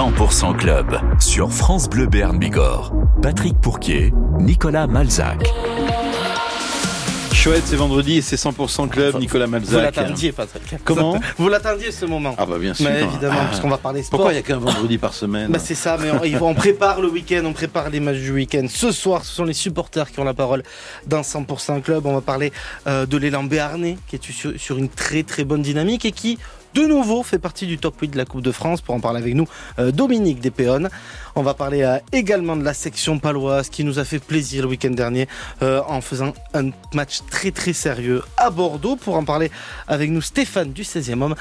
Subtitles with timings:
[0.00, 2.90] 100% Club sur France Bleu Berne Bigorre.
[3.20, 5.46] Patrick Pourquier, Nicolas Malzac.
[7.34, 9.70] Chouette, c'est vendredi et c'est 100% Club, Nicolas Malzac.
[9.94, 10.76] Vous l'attendiez, Patrick.
[10.86, 12.34] Comment Vous l'attendiez ce moment.
[12.38, 12.88] Ah bah bien sûr.
[12.88, 13.44] Mais évidemment, Ah.
[13.50, 14.20] parce qu'on va parler sport.
[14.20, 16.10] Pourquoi il n'y a qu'un vendredi par semaine Bah c'est ça, mais
[16.40, 18.64] on, on prépare le week-end, on prépare les matchs du week-end.
[18.70, 20.62] Ce soir, ce sont les supporters qui ont la parole
[21.08, 22.06] dans 100% Club.
[22.06, 22.54] On va parler
[22.86, 26.38] euh, de l'élan béarnais, qui est sur, sur une très très bonne dynamique et qui,
[26.74, 28.80] de nouveau, fait partie du top 8 de la Coupe de France.
[28.80, 29.48] Pour en parler avec nous,
[29.78, 30.88] euh, Dominique Despéonnes.
[31.34, 34.68] On va parler euh, également de la section paloise qui nous a fait plaisir le
[34.68, 35.26] week-end dernier
[35.62, 38.96] euh, en faisant un match très très sérieux à Bordeaux.
[38.96, 39.50] Pour en parler
[39.88, 41.34] avec nous, Stéphane du 16e homme.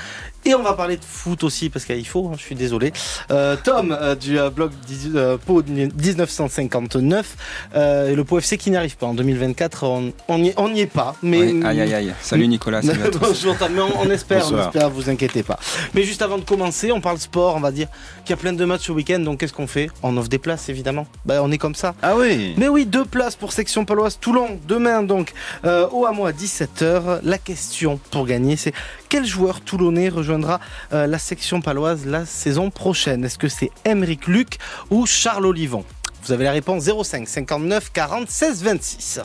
[0.45, 2.93] Et on va parler de foot aussi, parce qu'il faut, hein, je suis désolé.
[3.29, 7.35] Euh, Tom euh, du euh, blog 18, euh, Pau 1959,
[7.75, 10.85] euh, et le Pau FC qui n'y arrive pas en 2024, on n'y on est
[10.85, 11.15] pas.
[11.21, 12.13] Mais, Oui, aïe aïe aïe.
[12.21, 13.19] Salut Nicolas, salut à tous.
[13.19, 15.59] Bonjour Tom, mais on, on espère, on espère, vous inquiétez pas.
[15.93, 17.87] Mais juste avant de commencer, on parle sport, on va dire
[18.23, 19.89] qu'il y a plein de matchs ce week-end, donc qu'est-ce qu'on fait?
[20.03, 21.05] On offre des places évidemment.
[21.25, 21.95] Bah, on est comme ça.
[22.01, 24.59] Ah oui Mais oui, deux places pour section paloise Toulon.
[24.67, 25.33] Demain, donc,
[25.65, 27.19] au hameau à 17h.
[27.23, 28.73] La question pour gagner, c'est
[29.09, 34.57] quel joueur toulonnais euh, la section paloise la saison prochaine Est-ce que c'est Emeric Luc
[34.89, 35.83] ou Charles Olivon?
[36.23, 39.19] Vous avez la réponse 05 59 40 16 26.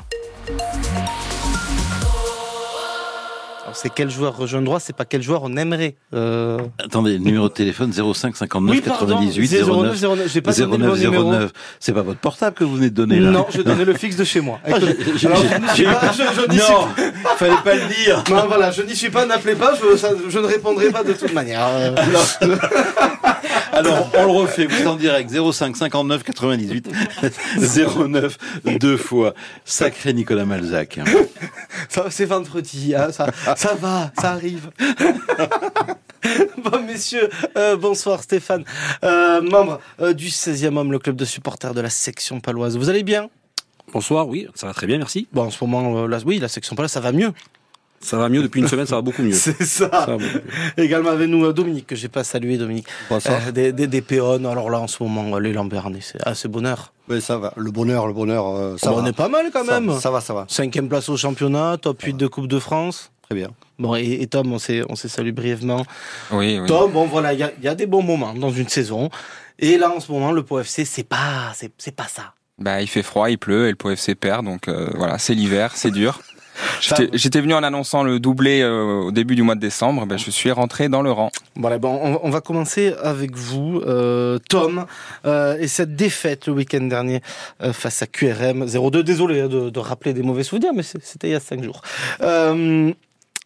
[3.75, 5.97] C'est quel joueur rejoindra, c'est pas quel joueur on aimerait.
[6.15, 10.41] euh, Attendez, le numéro de téléphone 05 59 Oui, pardon, 98 09 09 09, j'ai
[10.41, 11.33] pas donné le bon 09 numéro.
[11.33, 11.53] 09.
[11.81, 14.17] C'est pas votre portable que vous venez de donner là Non, je donnais le fixe
[14.17, 14.59] de chez moi.
[14.65, 16.89] Ah, Alors, je pas- je- Non,
[17.37, 18.23] fallait pas le dire.
[18.31, 21.13] Non, voilà, je n'y suis pas, n'appelez pas, je, ça- je ne répondrai pas de
[21.13, 21.67] toute manière.
[21.69, 21.95] Euh,
[23.73, 26.89] Alors, on le refait, vous êtes en direct, 05 59 98
[28.09, 28.39] 09
[28.79, 29.35] deux fois.
[29.65, 30.99] Sacré Nicolas Malzac.
[32.11, 33.27] c'est vendredi, hein, ça,
[33.65, 34.71] ça va, ça arrive.
[36.63, 38.65] bon, messieurs, euh, bonsoir Stéphane,
[39.05, 42.77] euh, membre euh, du 16e homme, le club de supporters de la section paloise.
[42.77, 43.31] Vous allez bien?
[43.93, 45.29] Bonsoir, oui, ça va très bien, merci.
[45.33, 47.33] Bon, en ce moment, euh, là, oui, la section paloise, ça va mieux.
[48.01, 49.33] Ça va mieux depuis une semaine, ça va beaucoup mieux.
[49.33, 49.89] C'est ça.
[49.91, 50.85] Ça va beaucoup mieux.
[50.85, 52.87] Également avec nous, Dominique, que j'ai pas salué, Dominique.
[53.09, 53.41] Bonsoir.
[53.49, 56.49] Euh, des, des, des péons, alors là, en ce moment, les Lambernais, c'est ah, c'est
[56.49, 56.93] bonheur.
[57.09, 57.55] Oui, ça va.
[57.57, 59.03] Le bonheur, le bonheur, euh, ça Bon, va.
[59.03, 59.99] on est pas mal quand Ça- même.
[59.99, 60.45] Ça, va, ça va.
[60.49, 63.11] Cinquième place au championnat, top 8 de Coupe de France.
[63.23, 63.49] Très bien.
[63.79, 65.85] Bon, et, et Tom, on s'est, on s'est salué brièvement.
[66.31, 66.67] Oui, oui.
[66.67, 69.11] Tom, bon, voilà, il y a, y a des bons moments dans une saison.
[69.59, 72.35] Et là, en ce moment, le Pau FC, c'est pas, c'est, c'est pas ça.
[72.59, 75.35] Bah, il fait froid, il pleut et le Pau FC perd, donc euh, voilà, c'est
[75.35, 76.21] l'hiver, c'est dur.
[76.81, 80.17] J'étais j'étais venu en annonçant le doublé euh, au début du mois de décembre, ben,
[80.17, 81.31] je suis rentré dans le rang.
[81.57, 84.87] Voilà, bon, on, on va commencer avec vous, euh, Tom,
[85.27, 87.23] euh, et cette défaite le week-end dernier
[87.61, 89.03] euh, face à QRM 0-2.
[89.03, 91.81] Désolé hein, de, de rappeler des mauvais souvenirs, mais c'était il y a cinq jours.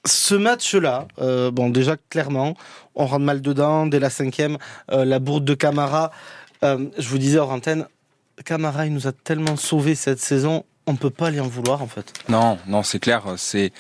[0.07, 2.55] Ce match-là, euh, bon, déjà clairement,
[2.95, 4.57] on rentre mal dedans dès la cinquième.
[4.93, 6.13] euh, la bourde de Camara,
[6.65, 7.87] euh, je vous disais hors antenne,
[8.45, 11.89] Camara, il nous a tellement sauvés cette saison, on peut pas lui en vouloir en
[11.89, 12.13] fait.
[12.29, 13.73] Non, non, c'est clair, c'est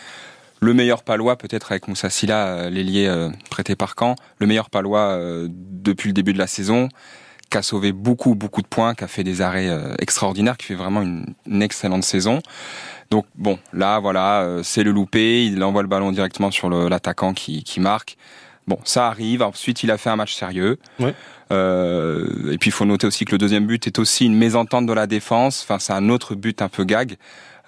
[0.60, 5.16] le meilleur palois, peut-être avec Moussa Silla, l'ailier prêté par Caen, le meilleur palois
[5.48, 6.88] depuis le début de la saison,
[7.50, 10.66] qui a sauvé beaucoup, beaucoup de points, qui a fait des arrêts euh, extraordinaires, qui
[10.66, 12.40] fait vraiment une, une excellente saison.
[13.10, 17.32] Donc bon, là, voilà, euh, c'est le loupé, il envoie le ballon directement sur l'attaquant
[17.32, 18.16] qui, qui marque.
[18.66, 19.42] Bon, ça arrive.
[19.42, 20.78] Ensuite, il a fait un match sérieux.
[21.00, 21.14] Ouais.
[21.50, 24.84] Euh, et puis, il faut noter aussi que le deuxième but est aussi une mésentente
[24.84, 25.62] de la défense.
[25.62, 27.16] Enfin, c'est un autre but un peu gag.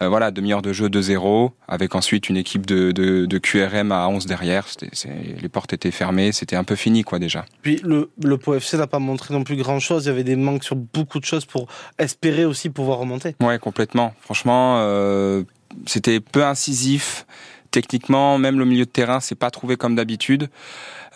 [0.03, 4.09] Euh, voilà, demi-heure de jeu 2-0, avec ensuite une équipe de, de, de QRM à
[4.09, 4.67] 11 derrière.
[4.93, 5.09] C'est-
[5.43, 7.45] les portes étaient fermées, c'était un peu fini, quoi, déjà.
[7.61, 10.37] Puis le, le Pau FC n'a pas montré non plus grand-chose, il y avait des
[10.37, 11.67] manques sur beaucoup de choses pour
[11.99, 13.35] espérer aussi pouvoir remonter.
[13.43, 14.15] Ouais, complètement.
[14.23, 15.43] Franchement, euh,
[15.87, 17.27] c'était peu incisif.
[17.71, 20.49] Techniquement, même le milieu de terrain s'est pas trouvé comme d'habitude.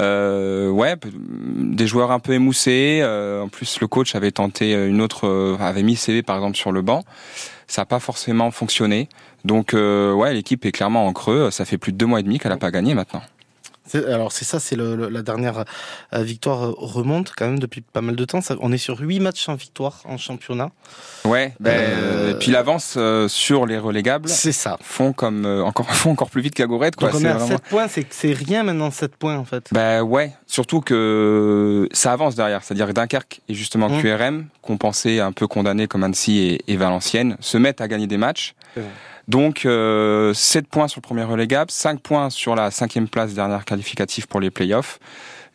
[0.01, 3.01] Euh, ouais, des joueurs un peu émoussés.
[3.03, 6.71] Euh, en plus, le coach avait tenté une autre, avait mis CV par exemple sur
[6.71, 7.03] le banc.
[7.67, 9.09] Ça n'a pas forcément fonctionné.
[9.45, 11.51] Donc, euh, ouais, l'équipe est clairement en creux.
[11.51, 13.23] Ça fait plus de deux mois et demi qu'elle n'a pas gagné maintenant.
[13.93, 15.65] Alors c'est ça, c'est la dernière
[16.15, 18.41] euh, victoire euh, remonte quand même depuis pas mal de temps.
[18.41, 20.71] Ça- on est sur huit matchs en victoire en championnat.
[21.25, 21.53] Ouais.
[21.61, 22.97] Ben, Euh, Et puis l'avance
[23.29, 24.79] sur les relégables C'est ça.
[24.83, 26.97] font comme encore font encore plus vite qu'Agorette.
[26.97, 27.11] Quoi.
[27.11, 29.69] Donc on est à vraiment- 7 points, c'est rien maintenant 7 points en fait.
[29.73, 32.63] Ben ouais, surtout que ça avance derrière.
[32.63, 34.01] C'est-à-dire que Dunkerque et justement Mmh.
[34.03, 38.07] QRM, qu'on pensait un peu condamnés comme Annecy et, et Valenciennes, se mettent à gagner
[38.07, 38.55] des matchs.
[39.29, 43.65] Donc euh, 7 points sur le premier relégable, 5 points sur la cinquième place dernière
[43.65, 44.99] qualificative pour les playoffs.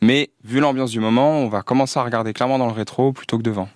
[0.01, 3.37] Mais vu l'ambiance du moment, on va commencer à regarder clairement dans le rétro plutôt
[3.37, 3.69] que devant.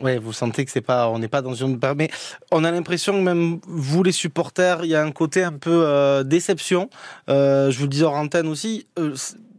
[0.00, 2.10] Ouais, vous sentez que c'est pas, on n'est pas dans une, mais
[2.50, 5.84] on a l'impression que même vous les supporters, il y a un côté un peu
[5.86, 6.90] euh, déception.
[7.28, 8.86] Euh, je vous le disais hors antenne aussi.
[8.98, 9.14] euh,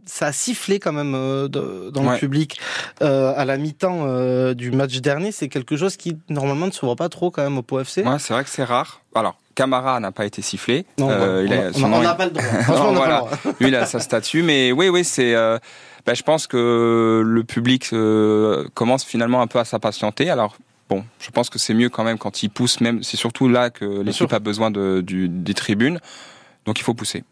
[0.08, 2.60] ça a sifflé quand même de- dans le public
[3.02, 5.32] à la mi-temps du match dernier.
[5.32, 8.04] C'est quelque chose qui normalement ne se voit pas trop quand même au Pau FC.
[8.04, 9.02] Ouais, c'est vrai que c'est rare.
[9.16, 10.86] Alors, Camara n'a pas été sifflé.
[11.00, 12.44] Non, Euh, on il a- a- on son on n'a pas le droit.
[12.64, 13.20] Franchement, on n'a Voilà.
[13.22, 13.54] pas le droit.
[13.60, 14.44] Lui, il a sa statue.
[14.44, 15.34] Mais oui, oui, c'est.
[15.34, 15.58] euh,
[16.06, 20.30] bah, je pense que le public euh, commence finalement un peu à s'impatienter.
[20.30, 20.58] Alors.
[20.88, 23.02] Bon, je pense que c'est mieux quand même quand il pousse, même.
[23.02, 26.00] C'est surtout là que l'équipe a besoin de, du, des tribunes.
[26.68, 27.24] Donc il faut pousser.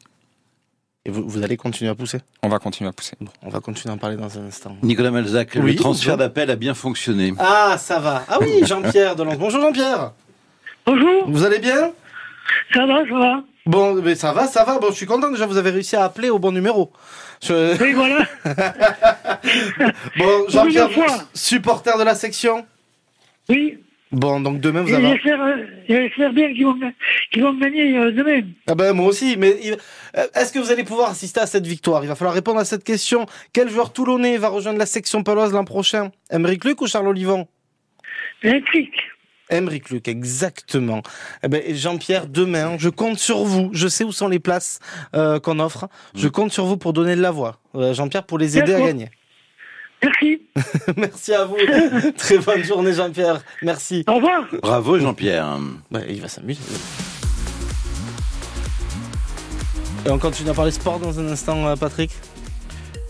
[1.05, 2.17] Et vous, vous allez continuer à pousser?
[2.41, 3.15] On va continuer à pousser.
[3.21, 4.75] Bon, on va continuer à en parler dans un instant.
[4.81, 7.31] Nicolas Malzac, Oui, le transfert d'appel a bien fonctionné.
[7.37, 8.23] Ah, ça va.
[8.27, 9.37] Ah oui, Jean-Pierre de Lens.
[9.37, 10.13] Bonjour Jean-Pierre.
[10.87, 11.91] Bonjour, Vous allez bien?
[12.73, 14.77] Ça va, ça va Bon, mais ça va, ça va.
[14.79, 15.45] Bon, je suis content déjà.
[15.45, 16.91] Vous avez réussi à appeler au bon numéro.
[17.41, 18.25] Je- Oui, voilà.
[20.17, 20.89] Bon, Jean-Pierre,
[21.33, 22.65] supporter de la section.
[23.49, 23.77] Oui,
[24.11, 25.19] Bon, donc demain vous avez.
[25.89, 28.41] j'espère, bien qu'ils vont, me gagner euh, demain.
[28.67, 29.37] Ah ben moi aussi.
[29.37, 32.03] Mais euh, est-ce que vous allez pouvoir assister à cette victoire?
[32.03, 33.25] Il va falloir répondre à cette question.
[33.53, 36.11] Quel joueur toulonnais va rejoindre la section paloise l'an prochain?
[36.29, 37.47] Emeric Luc ou Charles Olivon?
[38.43, 38.93] Électrique.
[39.49, 41.01] Emeric Luc, exactement.
[41.43, 43.69] Eh ben, Jean-Pierre, demain, je compte sur vous.
[43.73, 44.79] Je sais où sont les places
[45.15, 45.87] euh, qu'on offre.
[46.15, 47.59] Je compte sur vous pour donner de la voix.
[47.75, 49.09] Euh, Jean-Pierre, pour les aider à gagner.
[50.01, 50.41] Merci.
[50.97, 51.55] Merci à vous.
[52.17, 53.41] Très bonne journée, Jean-Pierre.
[53.61, 54.03] Merci.
[54.07, 54.45] Au revoir.
[54.61, 55.57] Bravo Jean-Pierre.
[55.91, 56.59] Ouais, il va s'amuser.
[60.05, 62.11] Et on continue à parler sport dans un instant, euh, Patrick.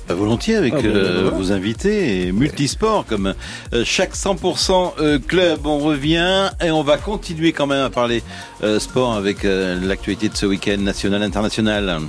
[0.07, 3.33] Bah, volontiers avec Ah, euh, vos invités et multisport comme
[3.73, 5.65] euh, chaque 100% euh, club.
[5.65, 8.21] On revient et on va continuer quand même à parler
[8.63, 12.01] euh, sport avec euh, l'actualité de ce week-end national international.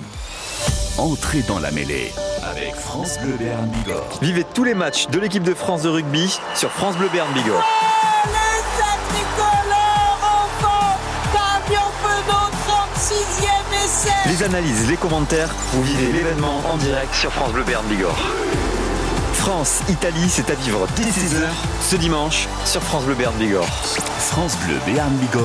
[0.98, 2.10] Entrez dans la mêlée
[2.50, 4.18] avec France Bleu Béarn Bigorre.
[4.22, 7.64] Vivez tous les matchs de l'équipe de France de rugby sur France Bleu Béarn Bigorre.
[14.34, 18.18] Les analyses, les commentaires, vous vivez l'événement en direct sur France Bleu Béarn Bigorre.
[19.34, 21.46] France, Italie, c'est à vivre dès 16h
[21.80, 23.68] ce dimanche sur France Bleu Béarn Bigorre.
[24.18, 25.44] France Bleu Béarn Bigorre,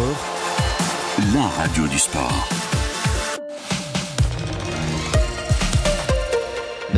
[1.36, 2.50] la radio du sport.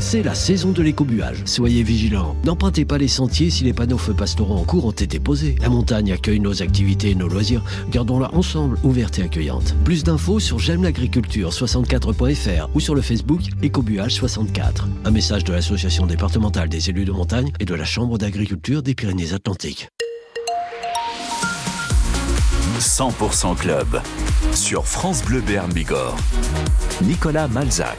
[0.01, 1.43] C'est la saison de l'écobuage.
[1.45, 2.35] Soyez vigilants.
[2.43, 5.55] N'empruntez pas les sentiers si les panneaux feux pastoraux en cours ont été posés.
[5.61, 7.63] La montagne accueille nos activités et nos loisirs.
[7.91, 9.75] Gardons-la ensemble, ouverte et accueillante.
[9.85, 14.87] Plus d'infos sur j'aime l'agriculture 64.fr ou sur le Facebook Écobuage 64.
[15.05, 18.95] Un message de l'association départementale des élus de montagne et de la Chambre d'agriculture des
[18.95, 19.89] Pyrénées-Atlantiques.
[22.79, 24.01] 100% club
[24.55, 26.17] sur France Bleu Béarn Bigorre.
[27.03, 27.97] Nicolas Malzac.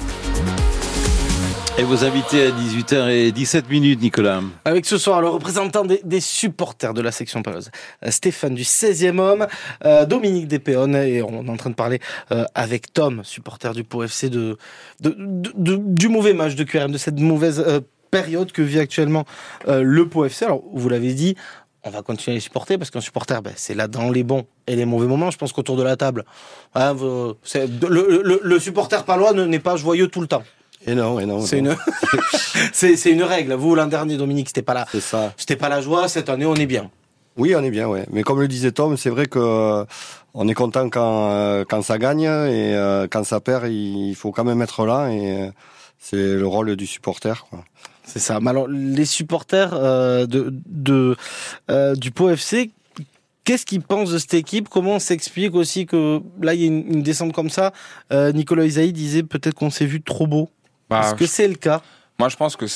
[1.79, 4.41] Et vos invités à 18h17 minutes, Nicolas.
[4.67, 7.71] Avec ce soir le représentant des, supporters de la section paloise,
[8.05, 9.47] euh, Stéphane du 16e homme,
[9.85, 11.99] euh, Dominique Despéonnes, et on est en train de parler
[12.31, 14.59] euh, avec Tom, supporter du Pau FC, de,
[15.01, 17.81] du mauvais match de QRM, de cette mauvaise euh,
[18.11, 19.25] période que vit actuellement
[19.67, 20.45] le Pau FC.
[20.45, 21.35] Alors, vous l'avez dit,
[21.85, 24.45] on va continuer à les supporter parce qu'un supporter, ben, c'est là dans les bons
[24.67, 25.31] et les mauvais moments.
[25.31, 26.27] Je pense qu'autour de la table,
[26.75, 30.43] hein, le, le- supporter palois ne- n'est pas joyeux tout le temps.
[30.87, 31.41] Et non, et non.
[31.41, 31.77] C'est une,
[32.73, 33.55] c'est une règle.
[33.55, 34.87] Vous, l'an dernier, Dominique, c'était pas là.
[34.91, 35.33] C'est ça.
[35.37, 36.09] C'était pas la joie.
[36.09, 36.91] Cette année, on est bien.
[37.37, 38.05] Oui, on est bien, ouais.
[38.11, 39.85] Mais comme le disait Tom, c'est vrai que euh,
[40.35, 44.33] on est content quand euh, quand ça gagne et euh, quand ça perd, il faut
[44.33, 45.51] quand même être là et euh,
[45.99, 47.47] c'est le rôle du supporter.
[48.05, 48.41] C'est ça.
[48.41, 49.71] Mais alors, les supporters
[50.27, 51.17] de, de
[51.95, 52.73] du Pau FC,
[53.45, 54.69] qu'est-ce qu'ils pensent de cette équipe?
[54.69, 57.73] Comment on s'explique aussi que là, il y a une, une descente comme ça?
[58.11, 60.51] Nicolas Isaïe disait peut-être qu'on s'est vu trop beau.
[60.93, 61.83] Bah, Est-ce que c'est le cas?
[62.19, 62.67] Moi, je pense que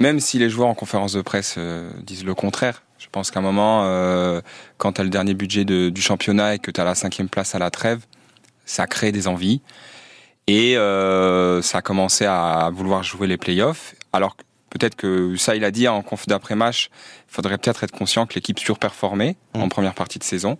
[0.00, 3.38] même si les joueurs en conférence de presse euh, disent le contraire, je pense qu'à
[3.40, 4.40] un moment, euh,
[4.78, 7.28] quand tu as le dernier budget de- du championnat et que tu as la cinquième
[7.28, 8.00] place à la trêve,
[8.64, 9.60] ça crée des envies.
[10.46, 13.94] Et euh, ça a commencé à vouloir jouer les playoffs.
[14.12, 14.36] Alors
[14.70, 16.90] peut-être que ça, il a dit en conf d'après-match,
[17.30, 19.62] il faudrait peut-être être conscient que l'équipe surperformait Mmh.
[19.62, 20.58] en première partie de saison.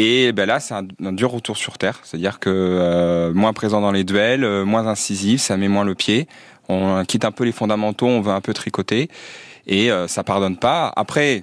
[0.00, 1.98] Et ben là, c'est un, dur retour sur terre.
[2.04, 5.96] C'est-à-dire que euh, moins présent dans les duels, euh, moins incisif, ça met moins le
[5.96, 6.28] pied.
[6.68, 9.08] On quitte un peu les fondamentaux, on veut un peu tricoter.
[9.66, 10.92] Et euh, ça pardonne pas.
[10.94, 11.42] Après,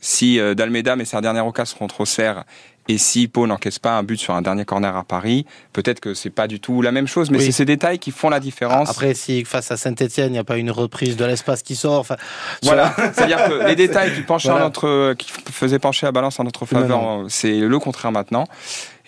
[0.00, 2.44] si euh, Dalmeda met sa dernière occasion contre Auxerre
[2.88, 6.14] et si Pau n'encaisse pas un but sur un dernier corner à Paris, peut-être que
[6.14, 7.44] c'est pas du tout la même chose, mais Oui.
[7.46, 8.90] c'est ces détails qui font la différence.
[8.90, 12.00] Après, si face à Saint-Etienne, il n'y a pas une reprise de l'espace qui sort.
[12.00, 12.16] Enfin,
[12.62, 14.64] Voilà, c'est-à-dire que les détails qui penchaient Voilà.
[14.64, 18.44] en notre, qui faisaient pencher la balance en notre faveur, c'est le contraire maintenant.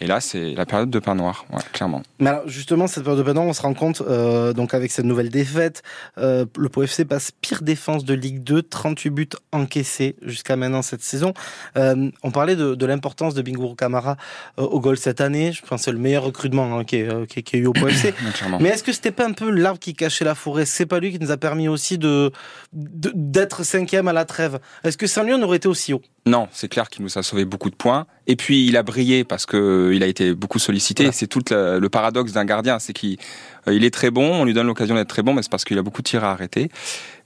[0.01, 2.03] Et là, c'est la période de pain noir, ouais, clairement.
[2.21, 4.93] Mais alors justement, cette période de pain noir, on se rend compte, euh, donc avec
[4.93, 5.83] cette nouvelle défaite,
[6.19, 10.83] euh, le Pau FC passe pire défense de Ligue 2, 38 buts encaissés jusqu'à maintenant
[10.83, 11.33] cette saison.
[11.77, 14.17] Euh, on parlait de, de l'importance de Bingourou Kamara
[14.59, 15.53] euh, au goal cette année.
[15.53, 17.67] Je pense que c'est le meilleur recrutement hein, qui, est, qui, est- qui est eu
[17.67, 18.15] au Pau FC.
[18.61, 20.65] Mais est-ce que c'était pas un peu l'arbre qui cachait la forêt?
[20.67, 22.31] C'est pas lui qui nous a permis aussi de
[22.73, 24.61] de- d'être cinquième à la trêve.
[24.85, 26.03] Est-ce que sans lui on aurait été aussi haut?
[26.27, 28.07] Non, c'est clair qu'il nous a sauvé beaucoup de points.
[28.27, 31.05] Et puis il a brillé parce que il a été beaucoup sollicité.
[31.05, 31.13] Voilà.
[31.13, 33.17] C'est tout le, le paradoxe d'un gardien, c'est qu'il
[33.67, 35.65] euh, il est très bon, on lui donne l'occasion d'être très bon, mais c'est parce
[35.65, 36.71] qu'il a beaucoup de tirs à arrêter.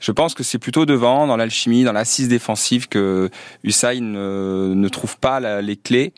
[0.01, 3.31] Je pense que c'est plutôt devant, dans l'alchimie, dans l'assise défensive, que
[3.65, 6.13] Hussein ne, ne trouve pas la- les clés.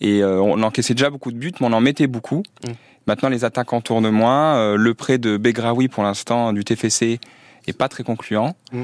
[0.00, 2.42] Et euh, on encaissait déjà beaucoup de buts, mais on en mettait beaucoup.
[2.64, 2.70] Mm.
[3.06, 4.56] Maintenant, les attaquants tournent moins.
[4.56, 7.18] Euh, le prêt de Begraoui, pour l'instant, du TFC,
[7.66, 8.54] est pas très concluant.
[8.72, 8.82] Mm.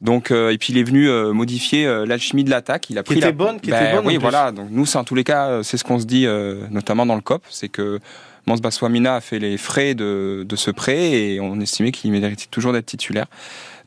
[0.00, 2.88] Donc, euh, et puis il est venu euh, modifier euh, l'alchimie de l'attaque.
[2.90, 3.32] Il a Qui pris était la...
[3.32, 4.52] bonne, qui Ben était bonne, en Oui, voilà.
[4.52, 7.04] Donc nous, c'est en tous les cas, euh, c'est ce qu'on se dit, euh, notamment
[7.04, 7.98] dans le COP, c'est que
[8.46, 12.46] Mans Baswamina a fait les frais de, de ce prêt et on estimait qu'il méritait
[12.50, 13.26] toujours d'être titulaire.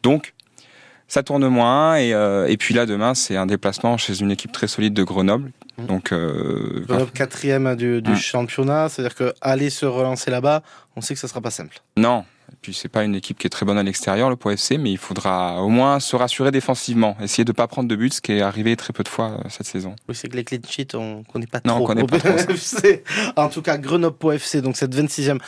[0.04, 0.34] Donc,
[1.08, 4.54] ça tourne moins et, euh, et puis là demain c'est un déplacement chez une équipe
[4.54, 5.52] très solide de Grenoble.
[5.78, 5.86] Mm.
[5.88, 8.16] Donc euh, Grenoble quatrième du, du Mm.
[8.16, 10.62] championnat, c'est-à-dire que aller se relancer là-bas,
[10.96, 11.80] on sait que ça sera pas simple.
[11.98, 12.24] non.
[12.54, 14.78] Et puis c'est pas une équipe qui est très bonne à l'extérieur, le Pau FC,
[14.78, 18.20] mais il faudra au moins se rassurer défensivement, essayer de pas prendre de buts, ce
[18.22, 19.96] qui est arrivé très peu de fois euh, cette saison.
[20.10, 22.20] Oui, c'est que les clean sheets, on connaît pas Non, on connaît pas.
[22.20, 23.04] PFC.
[23.38, 25.40] En tout cas, Grenoble Pau FC, donc cette 26e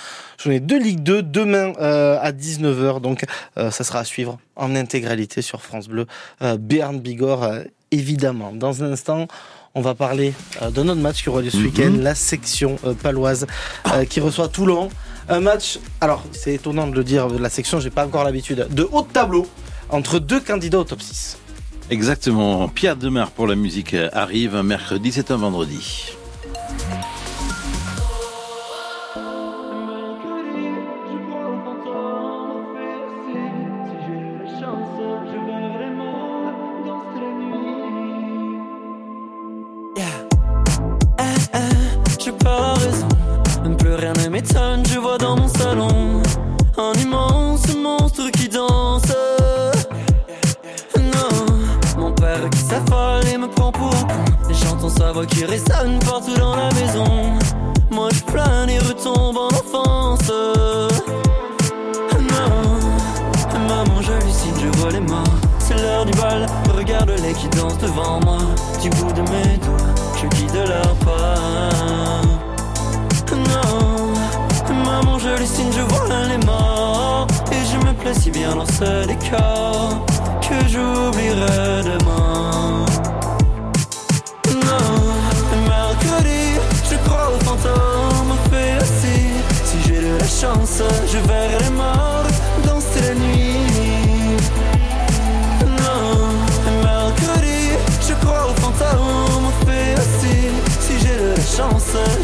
[0.42, 3.02] journée de Ligue 2, demain euh, à 19h.
[3.02, 3.26] Donc,
[3.58, 6.08] euh, ça sera à suivre en intégralité sur France Bleu.
[6.42, 8.54] Euh, Béarn Bigorre, évidemment.
[8.54, 9.28] Dans un instant,
[9.76, 11.64] on va parler d'un autre match qui aura lieu ce Mhm.
[11.66, 13.46] week-end, la section paloise
[14.10, 14.90] qui reçoit Toulon.
[15.30, 18.68] Un match, alors c'est étonnant de le dire, de la section, j'ai pas encore l'habitude,
[18.70, 19.48] de haut de tableau
[19.90, 21.38] entre deux candidats au top 6.
[21.90, 22.68] Exactement.
[22.68, 26.16] Pierre Demar pour la musique euh, arrive un mercredi, c'est un vendredi.
[54.98, 57.06] Sa voix qui résonne partout dans la maison.
[57.92, 60.32] Moi je plane et retombe en enfance.
[62.32, 62.54] Non,
[63.68, 65.24] maman j'hallucine, je vois les morts.
[65.60, 66.46] C'est l'heure du bal,
[66.76, 68.38] regarde-les qui dansent devant moi.
[68.82, 72.22] Du bout de mes doigts, je guide leur pas.
[73.32, 74.14] Non,
[74.84, 77.28] maman j'hallucine, je vois les morts.
[77.52, 80.06] Et je me plais si bien dans ce décor
[80.42, 82.23] que j'oublierai demain.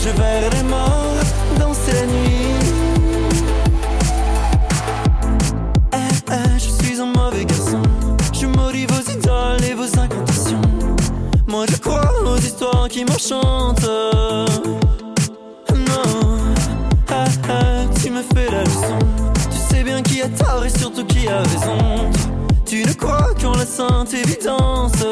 [0.09, 1.23] Je verrai les morts
[1.59, 2.55] danser la nuit.
[5.93, 7.81] Eh, eh, je suis un mauvais garçon.
[8.33, 10.61] Je maudis vos idoles et vos incantations.
[11.47, 13.89] Moi je crois aux histoires qui m'enchantent.
[15.89, 16.37] Non,
[17.09, 18.99] ah, ah, tu me fais la leçon.
[19.51, 22.09] Tu sais bien qui a tort et surtout qui a raison.
[22.65, 25.03] Tu ne crois qu'en la sainte évidence.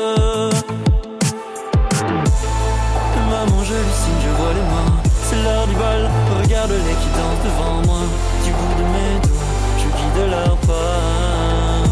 [5.67, 6.09] Du bal,
[6.41, 8.01] regarde-les qui dansent devant moi.
[8.43, 9.47] Du bout de mes doigts,
[9.79, 11.83] je guide leur pas.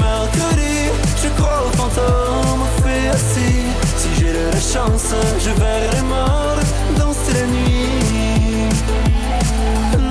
[0.00, 0.76] Mercredi,
[1.22, 3.66] je crois aux fantômes, fait assis.
[3.96, 6.62] Si j'ai de la chance, je verrai les morts
[6.98, 8.68] danser la nuit.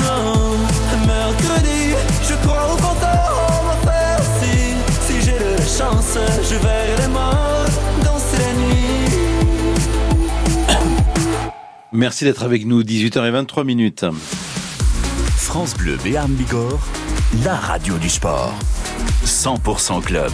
[0.03, 0.57] Non,
[1.07, 1.95] mercredi,
[2.29, 4.75] je crois aux fantômes, fait assis.
[5.07, 6.17] Si j'ai de la chance,
[6.49, 7.62] je verrai les morts
[11.95, 14.03] Merci d'être avec nous, 18h23 minutes.
[15.37, 16.83] France Bleu Béarn Bigorre,
[17.43, 18.51] la radio du sport.
[19.23, 20.31] 100% club.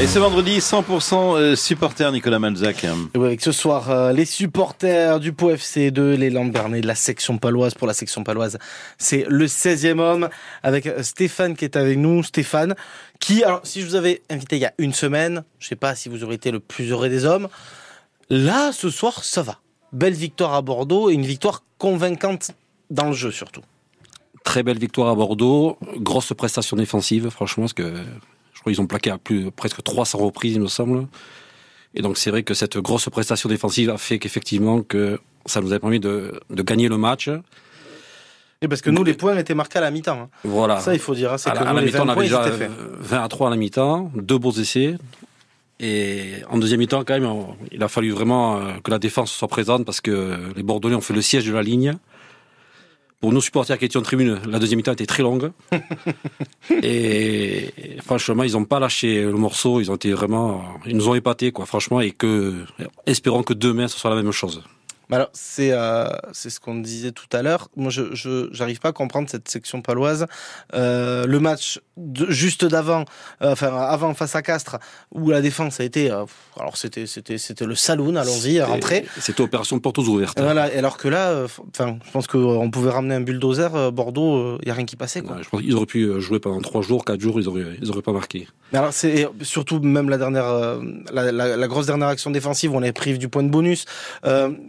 [0.00, 2.84] Et ce vendredi, 100% euh, supporter Nicolas Malzac.
[2.84, 6.86] Et oui, avec ce soir, euh, les supporters du Pau FC de l'élan Bernet de
[6.86, 7.74] la section paloise.
[7.74, 8.58] Pour la section paloise,
[8.98, 10.28] c'est le 16e homme
[10.62, 12.22] avec Stéphane qui est avec nous.
[12.22, 12.76] Stéphane,
[13.18, 15.96] qui, alors, si je vous avais invité il y a une semaine, je sais pas
[15.96, 17.48] si vous auriez été le plus heureux des hommes.
[18.30, 19.60] Là, ce soir, ça va.
[19.92, 22.50] Belle victoire à Bordeaux et une victoire convaincante
[22.90, 23.62] dans le jeu surtout.
[24.44, 27.94] Très belle victoire à Bordeaux, grosse prestation défensive, franchement, parce que
[28.52, 31.06] je crois qu'ils ont plaqué à plus presque 300 reprises, il me semble.
[31.94, 35.72] Et donc c'est vrai que cette grosse prestation défensive a fait qu'effectivement que ça nous
[35.72, 37.30] a permis de, de gagner le match.
[38.62, 40.18] Et parce que nous, les points étaient marqués à la mi-temps.
[40.22, 40.28] hein.
[40.44, 40.80] Voilà.
[40.80, 41.32] Ça, il faut dire.
[41.32, 42.70] hein, C'est à que la, à la mi-temps, 20 on avait déjà étaient faits.
[42.70, 44.96] euh, 20 à 3 à la mi-temps, deux beaux essais.
[45.80, 49.30] Et en deuxième mi-temps, quand même, on- il a fallu vraiment euh, que la défense
[49.30, 51.96] soit présente parce que les Bordelais ont fait le siège de la ligne.
[53.20, 55.50] Pour nos supporters qui étaient en tribune, la deuxième mi-temps était très longue.
[56.82, 57.70] et
[58.04, 59.80] franchement, ils n'ont pas lâché le morceau.
[59.80, 62.00] Ils ont été vraiment, ils nous ont épatés, quoi, franchement.
[62.00, 62.54] Et que,
[63.06, 64.62] espérons que demain, ce soit la même chose.
[65.10, 67.68] Alors, c'est euh, c'est ce qu'on disait tout à l'heure.
[67.76, 70.26] Moi, je j'arrive pas à comprendre cette section paloise.
[70.74, 73.04] Euh, le match de, juste d'avant,
[73.40, 74.78] euh, enfin avant face à Castres,
[75.12, 76.24] où la défense a été, euh,
[76.58, 78.16] alors c'était c'était c'était le saloon.
[78.16, 79.06] Allons-y, à rentrer.
[79.20, 80.40] C'était opération portes ouvertes.
[80.40, 80.64] Voilà.
[80.76, 83.92] Alors que là, enfin, je pense qu'on pouvait ramener un bulldozer.
[83.92, 85.20] Bordeaux, il y a rien qui passait.
[85.22, 85.36] Quoi.
[85.36, 87.90] Ouais, je pense qu'ils auraient pu jouer pendant trois jours, quatre jours, ils auraient, ils
[87.90, 88.48] auraient pas marqué.
[88.72, 90.80] Mais alors, c'est surtout même la dernière,
[91.12, 93.84] la, la, la grosse dernière action défensive, on est privé du point de bonus.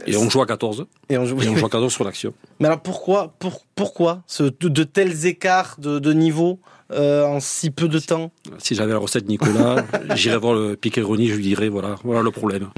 [0.05, 0.85] Et on joue à 14.
[1.09, 1.41] et on joue.
[1.41, 2.33] Et on joue à 14 sur l'action.
[2.59, 6.59] Mais alors pourquoi, pour, pourquoi ce, de, de tels écarts de, de niveau
[6.93, 8.31] euh, en si peu de temps?
[8.59, 9.83] Si j'avais la recette Nicolas,
[10.15, 12.69] j'irais voir le Piqueroni, je lui dirais voilà, voilà le problème.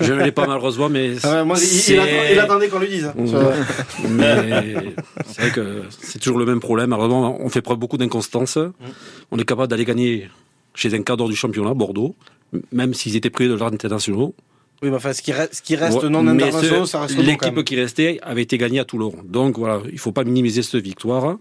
[0.00, 3.06] Je ne l'ai pas malheureusement, mais Ah moi, il, attendait qu'on lui dise.
[3.06, 3.14] hein.
[3.16, 4.08] Mmh.
[4.10, 4.74] Mais
[5.26, 6.90] c'est vrai que c'est toujours le même problème.
[6.90, 8.58] Malheureusement, on fait preuve beaucoup d'inconstance.
[9.30, 10.28] On est capable d'aller gagner
[10.74, 12.14] chez un cadre du championnat, Bordeaux,
[12.72, 14.34] même s'ils étaient près de l'ordre internationaux.
[14.82, 16.22] Oui, mais enfin, ce qui reste, ce qui reste Ouais, non
[16.84, 19.14] ce- ça reste L'équipe qui restait avait été gagnée à Toulon.
[19.24, 21.36] Donc voilà, il faut pas minimiser cette victoire.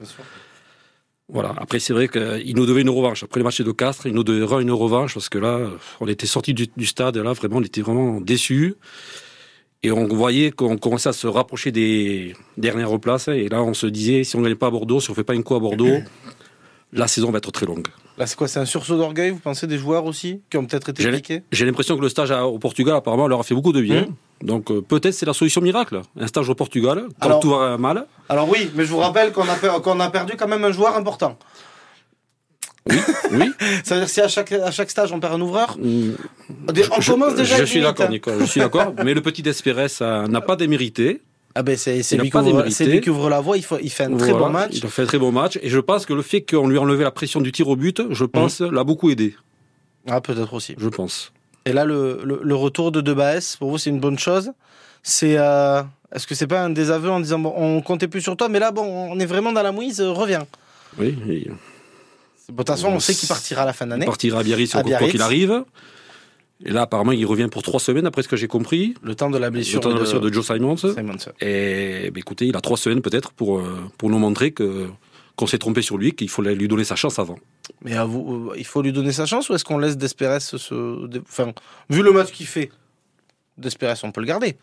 [1.29, 1.53] Voilà.
[1.57, 3.23] Après, c'est vrai qu'il nous devait une revanche.
[3.23, 5.59] Après le match de Castres, il nous devait une revanche parce que là,
[5.99, 8.75] on était sorti du, du stade là, vraiment, on était vraiment déçus.
[9.85, 13.27] Et on voyait qu'on commençait à se rapprocher des dernières places.
[13.29, 15.25] Et là, on se disait, si on ne gagne pas à Bordeaux, si on fait
[15.25, 15.97] pas une coup à Bordeaux,
[16.93, 17.87] la saison va être très longue.
[18.17, 20.89] Là, c'est quoi C'est un sursaut d'orgueil, vous pensez, des joueurs aussi, qui ont peut-être
[20.89, 23.55] été J'ai piqués j'ai l'impression que le stage à- au Portugal, apparemment, leur a fait
[23.55, 24.05] beaucoup de bien.
[24.41, 26.01] Donc euh, peut-être c'est la solution miracle.
[26.19, 28.05] Un stage au Portugal, quand Alors- tout va mal.
[28.29, 30.71] Alors oui, mais je vous rappelle qu'on a, per- qu'on a perdu quand même un
[30.71, 31.37] joueur important.
[33.31, 33.51] Oui.
[33.85, 36.11] Ça veut dire si à chaque, à chaque stage on perd un ouvreur, Mm,
[36.73, 38.11] Dé- on je, commence déjà je avec suis limite, d'accord, hein.
[38.11, 38.39] Nicolas.
[38.39, 38.93] Je suis d'accord.
[39.03, 41.21] mais le petit Despérès ça n'a pas démérité.
[41.55, 42.75] Ah ben c'est Il lui, qui ouvre- démérité.
[42.75, 44.71] c'est lui qui ouvre la voie, il, faut, il fait un très bon match.
[44.73, 45.59] Il a fait un très bon match.
[45.61, 48.01] Et je pense que le fait qu'on lui enlevé la pression du tir au but,
[48.09, 48.71] je pense, Mm.
[48.71, 49.35] l'a beaucoup aidé.
[50.09, 50.75] Ah, peut-être aussi.
[50.77, 51.31] Je pense.
[51.65, 54.51] Et là, le, le, le retour de Debaes, pour vous, c'est une bonne chose?
[55.03, 55.81] C'est, euh,
[56.13, 58.59] est-ce que c'est pas un désaveu en disant bon, on comptait plus sur toi, mais
[58.59, 60.45] là, bon, on est vraiment dans la mouise, euh, reviens.
[60.97, 61.15] Oui.
[61.29, 61.47] et
[62.49, 64.05] Bon, De toute façon, on sait qu'il partira à la fin il d'année.
[64.05, 65.11] partira à Biarritz, À quoi Biarritz.
[65.11, 65.63] qu'il arrive.
[66.65, 68.93] Et là, apparemment, il revient pour trois semaines, après ce que j'ai compris.
[69.03, 70.77] Le temps de la blessure, Le temps de la blessure de Joe Simons.
[70.77, 71.17] Simons.
[71.41, 74.87] Et ben, écoutez, il a trois semaines peut-être pour, euh, pour nous montrer que
[75.35, 77.39] qu'on s'est trompé sur lui, qu'il faut lui donner sa chance avant.
[77.81, 80.55] Mais à vous, euh, il faut lui donner sa chance ou est-ce qu'on laisse Despérès
[80.55, 81.53] se, Enfin,
[81.89, 82.69] vu le match qu'il fait,
[83.57, 84.57] Despérès, on peut le garder.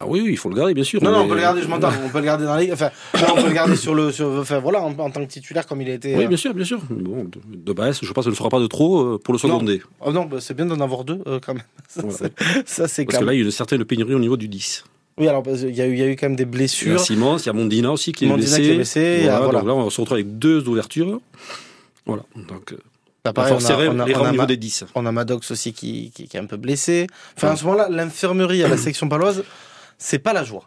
[0.00, 1.02] Ah oui, oui, il faut le garder, bien sûr.
[1.02, 1.90] Non, non, on peut le garder, je m'entends.
[2.04, 2.72] On peut le garder dans la ligue.
[2.72, 4.12] Enfin, là, on peut le garder sur le.
[4.12, 6.14] Sur, enfin, voilà, en, en tant que titulaire, comme il a été.
[6.16, 6.78] Oui, euh, bien sûr, bien sûr.
[6.88, 9.38] Bon, de, de base, je pense qu'il ne fera pas de trop euh, pour le
[9.38, 9.82] seconder.
[10.00, 11.64] Oh non, bah, c'est bien d'en avoir deux, euh, quand même.
[11.88, 12.16] Ça, Voilà.
[12.64, 14.84] c'est- Parce quand que là, il y a une certaine pénurie au niveau du 10.
[15.18, 16.48] Oui, alors, qu'il y, a eu- il y a eu quand même des Il y
[16.48, 17.00] a blessures.
[17.00, 18.62] Simons, il y a Mondina aussi qui est Mondina blessé.
[18.62, 19.58] qui est blessé, il y a- Voilà, voilà.
[19.60, 21.20] Donc là, on se retrouve avec deux ouvertures.
[22.06, 22.22] Voilà.
[22.36, 22.76] Donc, euh,
[23.24, 24.84] Bah, on pareil, on a- on a- on a des 10.
[24.94, 27.08] On a Maddox aussi qui, qui, qui est un peu blessé.
[27.36, 29.42] Enfin, à ce moment-là, l'infirmerie à la section paloise,
[29.98, 30.64] c'est pas la joie.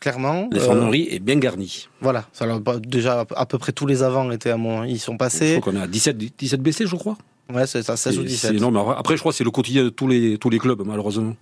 [0.00, 0.44] Clairement.
[0.52, 1.88] Euh, L'infirmerie est bien garnie.
[2.00, 2.24] voilà.
[2.40, 5.18] Alors, bah, déjà, à peu près tous les avants étaient à mon, ils sont Je
[5.18, 5.58] passés.
[5.60, 7.16] crois qu'on est à 17, 17 blessés, je crois.
[7.52, 8.50] Ouais, c'est ça, 16 ou C'est- 17.
[8.52, 8.76] c'est énorme.
[8.76, 11.34] Alors, Après, je crois que c'est le quotidien de tous les, tous les clubs, malheureusement.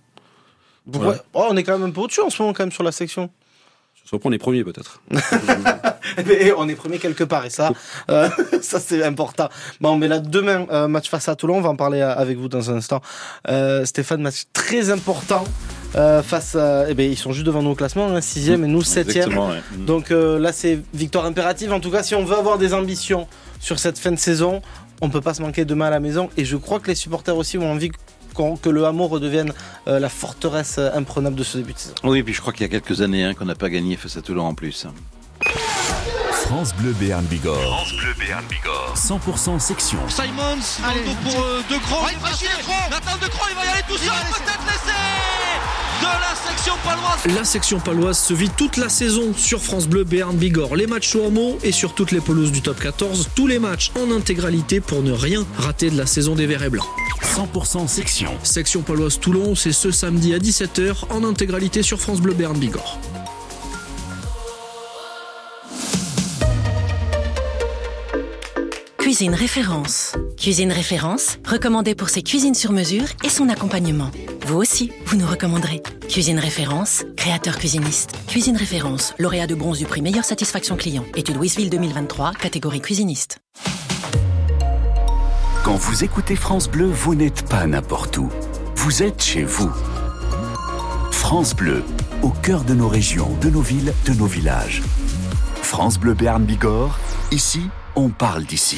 [0.91, 1.17] Pourquoi- Ouais.
[1.33, 2.91] Oh, on est quand même un peu au-dessus en ce moment, quand même, sur la
[2.91, 3.29] section.
[4.05, 5.01] Je reprends les premiers, peut-être.
[6.25, 7.73] Mais on est premier quelque part et ça,
[8.09, 8.29] euh,
[8.61, 9.49] ça c'est important.
[9.81, 12.37] Bon, mais là demain euh, match face à Toulon, on va en parler euh, avec
[12.37, 13.01] vous dans un instant.
[13.49, 15.43] Euh, Stéphane, match très important
[15.95, 16.55] euh, face.
[16.55, 19.29] À, eh ben ils sont juste devant nous au classement, hein, sixième et nous septième.
[19.29, 19.61] Exactement, ouais.
[19.77, 19.85] Mm.
[19.85, 21.73] Donc euh, là c'est victoire impérative.
[21.73, 23.27] En tout cas, si on veut avoir des ambitions
[23.59, 24.61] sur cette fin de saison,
[25.01, 26.29] on peut pas se manquer demain à la maison.
[26.37, 27.91] Et je crois que les supporters aussi ont envie
[28.61, 29.51] que le hameau redevienne
[29.87, 31.95] euh, la forteresse imprenable de ce début de saison.
[32.03, 34.15] Oui, puis je crois qu'il y a quelques années hein, qu'on n'a pas gagné face
[34.15, 34.85] à Toulon en plus.
[36.47, 37.59] France Bleu Béarn Bigorre.
[37.59, 38.93] France Bleu Béarn Bigorre.
[38.95, 39.97] 100% section.
[40.07, 42.07] Simons, Allez, pour euh, De Croo.
[42.11, 45.36] il va chercher Nathan De Croo, il va y aller tout seul, peut-être l'essai de
[46.07, 47.35] la section paloise.
[47.35, 50.75] La section paloise se vit toute la saison sur France Bleu Béarn Bigorre.
[50.75, 53.29] Les matchs au hameau et sur toutes les pelouses du top 14.
[53.35, 56.69] Tous les matchs en intégralité pour ne rien rater de la saison des Verts et
[56.69, 56.87] Blancs.
[57.35, 58.31] 100% section.
[58.43, 62.99] Section paloise Toulon, c'est ce samedi à 17h en intégralité sur France Bleu Béarn Bigorre.
[69.07, 70.17] Cuisine Référence.
[70.35, 74.11] Cuisine Référence, recommandée pour ses cuisines sur mesure et son accompagnement.
[74.45, 75.81] Vous aussi, vous nous recommanderez.
[76.09, 78.17] Cuisine Référence, créateur cuisiniste.
[78.27, 81.05] Cuisine Référence, lauréat de bronze du prix Meilleure Satisfaction Client.
[81.15, 83.39] Étude Wisville 2023, catégorie cuisiniste.
[85.63, 88.29] Quand vous écoutez France Bleu, vous n'êtes pas n'importe où.
[88.75, 89.71] Vous êtes chez vous.
[91.11, 91.81] France Bleu,
[92.23, 94.83] au cœur de nos régions, de nos villes, de nos villages.
[95.61, 96.99] France Bleu Béarn Bigorre,
[97.31, 97.61] ici,
[97.97, 98.77] on parle d'ici.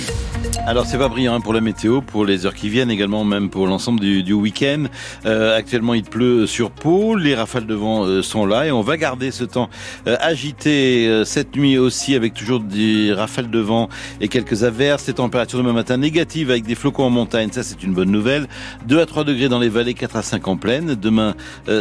[0.66, 3.50] Alors c'est pas brillant hein, pour la météo, pour les heures qui viennent, également même
[3.50, 4.86] pour l'ensemble du, week-end.
[5.26, 8.82] Euh, actuellement il pleut sur Pau, les rafales de vent euh, sont là et on
[8.82, 9.70] va garder ce temps
[10.08, 13.90] euh, agité cette nuit aussi avec toujours des rafales de vent
[14.22, 15.08] et quelques averses.
[15.08, 18.48] Les températures demain matin négatives avec des flocons en montagne, ça c'est une bonne nouvelle.
[18.88, 20.96] 2 à 3 degrés dans les vallées, 4 à 5 en plaine.
[20.96, 21.36] Demain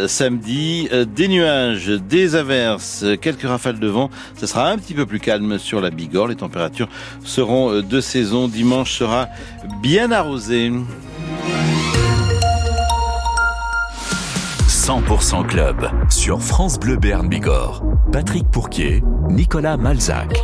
[0.07, 4.11] samedi, des nuages, des averses, quelques rafales de vent.
[4.37, 6.29] Ça sera un petit peu plus calme sur la Bigorre.
[6.29, 6.89] Les températures
[7.29, 8.49] seront euh, de saison.
[8.49, 9.29] Dimanche sera
[9.83, 10.73] bien arrosé.
[14.69, 17.83] 100% Club sur France Bleu Béarn Bigorre.
[18.13, 20.41] Patrick Pourquier, Nicolas Malzac.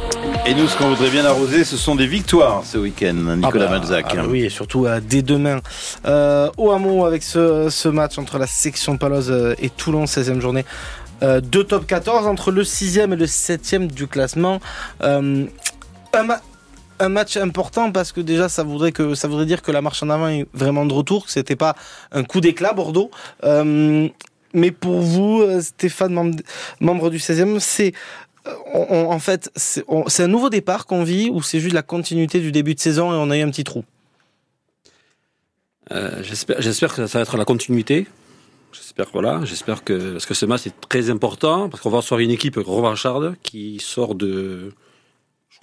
[0.47, 3.70] Et nous, ce qu'on voudrait bien arroser, ce sont des victoires ce week-end, Nicolas Ah
[3.70, 4.07] bah, Malzac.
[4.11, 5.61] ah bah oui, et surtout euh, dès demain.
[6.05, 10.40] Euh, au hameau, avec ce, ce match entre la section paloise euh, et Toulon, 16e
[10.40, 10.66] journée.
[11.23, 14.61] Euh, deux top 14 entre le 6e et le 7e du classement.
[15.03, 15.47] Euh,
[16.12, 16.27] un,
[16.98, 20.02] un match important parce que déjà ça voudrait que ça voudrait dire que la marche
[20.02, 21.74] en avant est vraiment de retour, que c'était pas
[22.12, 23.11] un coup d'éclat Bordeaux.
[23.44, 24.09] Euh,
[24.52, 26.37] mais pour vous, euh, Stéphane,
[26.80, 27.92] membre, du 16e, c'est
[28.46, 32.52] euh, en fait c'est un nouveau départ qu'on vit ou c'est juste la continuité du
[32.52, 33.85] début de saison et on a eu un petit trou?
[36.22, 38.07] J'espère, j'espère que ça va être la continuité.
[38.72, 42.20] J'espère voilà, j'espère que parce que ce match est très important parce qu'on va recevoir
[42.20, 44.72] une équipe revancharde qui sort de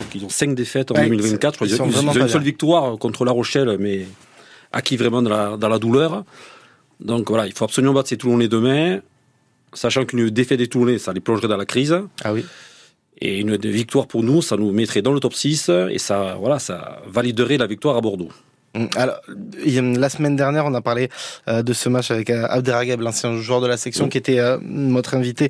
[0.09, 1.53] qu'ils ont cinq défaites en Ouais, 2024.
[1.53, 4.05] Je crois ils ont, ils ont une seule victoire contre La Rochelle, mais
[4.71, 6.23] acquis vraiment dans la, dans la douleur.
[6.99, 8.99] Donc voilà, il faut absolument battre ces Toulonnais demain,
[9.73, 11.97] sachant qu'une défaite des Toulonnais, ça les plongerait dans la crise.
[12.23, 12.45] Ah oui.
[13.19, 16.57] Et une victoire pour nous, ça nous mettrait dans le top 6 et ça, voilà,
[16.57, 18.29] ça validerait la victoire à Bordeaux.
[18.75, 21.09] Mm, Alors, la semaine dernière, on a parlé
[21.47, 24.57] euh, de ce match avec euh, Abderragab, l'ancien joueur de la section, qui était euh,
[24.63, 25.49] notre invité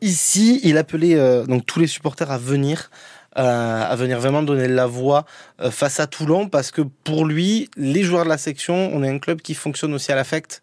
[0.00, 0.60] ici.
[0.62, 1.16] Il appelait
[1.46, 2.90] donc tous les supporters à venir,
[3.34, 5.24] à venir vraiment donner la voix
[5.60, 9.08] euh, face à Toulon, parce que pour lui, les joueurs de la section, on est
[9.08, 10.62] un club qui fonctionne aussi à l'affect.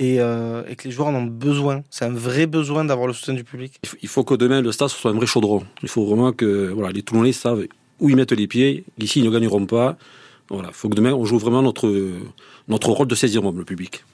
[0.00, 1.82] Et, euh, et que les joueurs en ont besoin.
[1.90, 3.80] C'est un vrai besoin d'avoir le soutien du public.
[3.82, 5.64] Il faut- Il faut que demain le stade soit un vrai chaudron.
[5.82, 7.64] Il faut vraiment que voilà, les Toulonnais savent
[7.98, 8.84] où ils mettent les pieds.
[8.98, 9.96] Ici, ils ne gagneront pas.
[10.50, 11.92] Voilà, il faut que demain on joue vraiment notre
[12.68, 14.04] notre rôle de 16e homme, le public.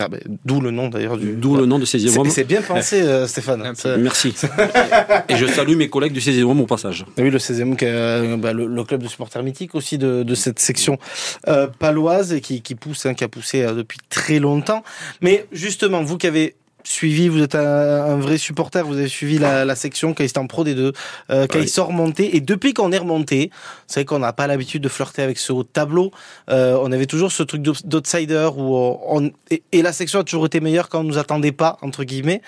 [0.00, 0.08] Ah
[0.44, 1.34] D'où le nom d'ailleurs du.
[1.34, 2.30] D'où le nom de 16e C'est homme.
[2.30, 3.72] c'est bien pensé, euh, Stéphane.
[3.98, 4.34] Merci.
[5.28, 7.04] Et je salue mes collègues du 16e homme au passage.
[7.16, 10.24] Oui, le 16e, qui est, euh, bah, le, le club de supporters mythique aussi de,
[10.24, 10.98] de cette section
[11.46, 14.82] euh, paloise qui pousse, hein, qui a poussé euh, depuis très longtemps.
[15.20, 17.60] Mais justement, vous qui avez suivi, vous êtes un,
[18.04, 20.94] un vrai supporter, vous avez suivi la, la section quand il était en Pro D2,
[21.30, 22.36] euh, quand ils sont remontés.
[22.36, 23.50] Et depuis qu'on est remonté,
[23.86, 26.10] c'est vrai qu'on n'a pas l'habitude de flirter avec ce haut de tableau.
[26.50, 30.24] Euh, on avait toujours ce truc d'out- d'outsider où on, et, et la section a
[30.24, 32.42] toujours été meilleure quand on nous attendait pas, entre guillemets.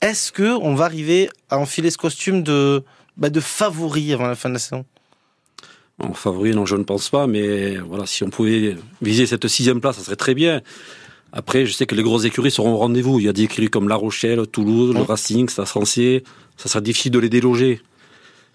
[0.00, 2.82] Est-ce que on va arriver à enfiler ce costume de,
[3.16, 4.84] bah, de favori avant la fin de la saison?
[6.02, 9.80] En favori, non, je ne pense pas, mais voilà, si on pouvait viser cette sixième
[9.80, 10.60] place, ça serait très bien.
[11.32, 13.18] Après, je sais que les grosses écuries seront au rendez-vous.
[13.18, 16.22] Il y a des écuries comme La Rochelle, Toulouse, le Racing, français.
[16.58, 17.80] Ça sera difficile de les déloger.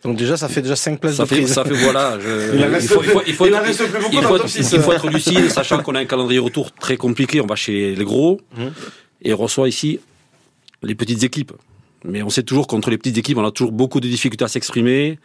[0.03, 1.53] Donc déjà, ça fait déjà 5 places Ça de fait, prise.
[1.53, 2.19] ça fait, voilà.
[2.19, 4.45] je- Il en reste plus- il en reste plus beaucoup il dans faut le top
[4.47, 4.71] être- six.
[4.73, 7.41] il faut être lucide, sachant qu'on a un calendrier retour très compliqué.
[7.41, 8.71] On va chez les gros Mhm.
[9.23, 9.99] et on reçoit ici
[10.83, 11.53] les petites équipes.
[12.05, 14.47] Mais on sait toujours qu'entre les petites équipes, on a toujours beaucoup de difficultés à
[14.47, 15.17] s'exprimer.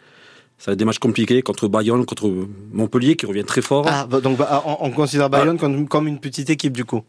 [0.57, 2.31] Ça va être des matchs compliqués contre Bayonne, contre
[2.73, 3.85] Montpellier qui revient très fort.
[3.87, 7.03] Ah, bah, donc bah, on, on considère Bayonne comme, comme une petite équipe du coup.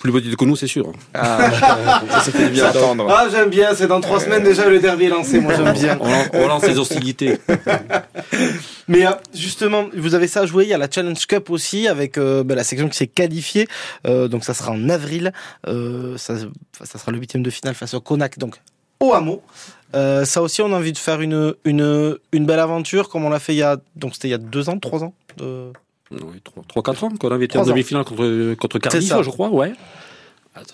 [0.00, 0.92] Plus petite que nous, c'est sûr.
[1.14, 1.50] Ah,
[2.10, 3.06] ça, ça fait bien entendre.
[3.10, 5.98] Ah, j'aime bien, c'est dans 3 semaines déjà le derby est lancé, moi j'aime bien.
[6.00, 7.38] On, on lance les hostilités.
[8.88, 11.88] Mais euh, justement, vous avez ça à jouer, il y a la Challenge Cup aussi
[11.88, 13.66] avec euh, bah, la section qui s'est qualifiée,
[14.06, 15.32] Euh, donc ça sera en avril,
[15.66, 16.34] Euh, ça,
[16.84, 18.56] ça sera le huitième de finale face au Konak, donc
[19.00, 19.42] au hameau.
[19.94, 23.30] Euh, ça aussi, on a envie de faire une, une, une belle aventure comme on
[23.30, 25.14] l'a fait il y a, donc c'était il y a deux ans, trois ans.
[26.12, 26.16] Euh,
[26.74, 29.72] 3-4 ans qu'on avait été en demi-finale contre, contre Cardiff, je crois, ouais.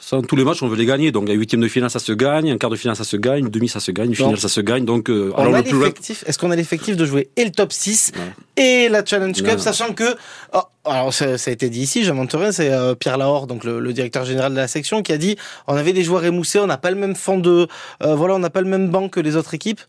[0.01, 1.13] Ça, tous les matchs, on veut les gagner.
[1.13, 2.51] Donc, un huitième de finale, ça se gagne.
[2.51, 3.41] Un quart de finale, ça se gagne.
[3.41, 4.09] Une demi, ça se gagne.
[4.09, 4.87] Une finale, ça se gagne.
[4.87, 6.23] Donc, euh, On alors a le plus.
[6.25, 8.13] Est-ce qu'on a l'effectif de jouer et le top 6
[8.57, 9.59] et la Challenge Cup, Non.
[9.59, 10.17] sachant que,
[10.55, 13.65] oh, alors ça, ça a été dit ici, j'invente rien, c'est euh, Pierre Lahore, donc
[13.65, 16.61] le, le directeur général de la section, qui a dit on avait des joueurs émoussés,
[16.61, 17.67] on n'a pas le même fond de,
[18.03, 19.81] euh, voilà, on n'a pas le même banc que les autres équipes.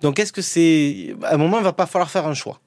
[0.00, 2.58] Donc est-ce que c'est, à un moment, il va pas falloir faire un choix?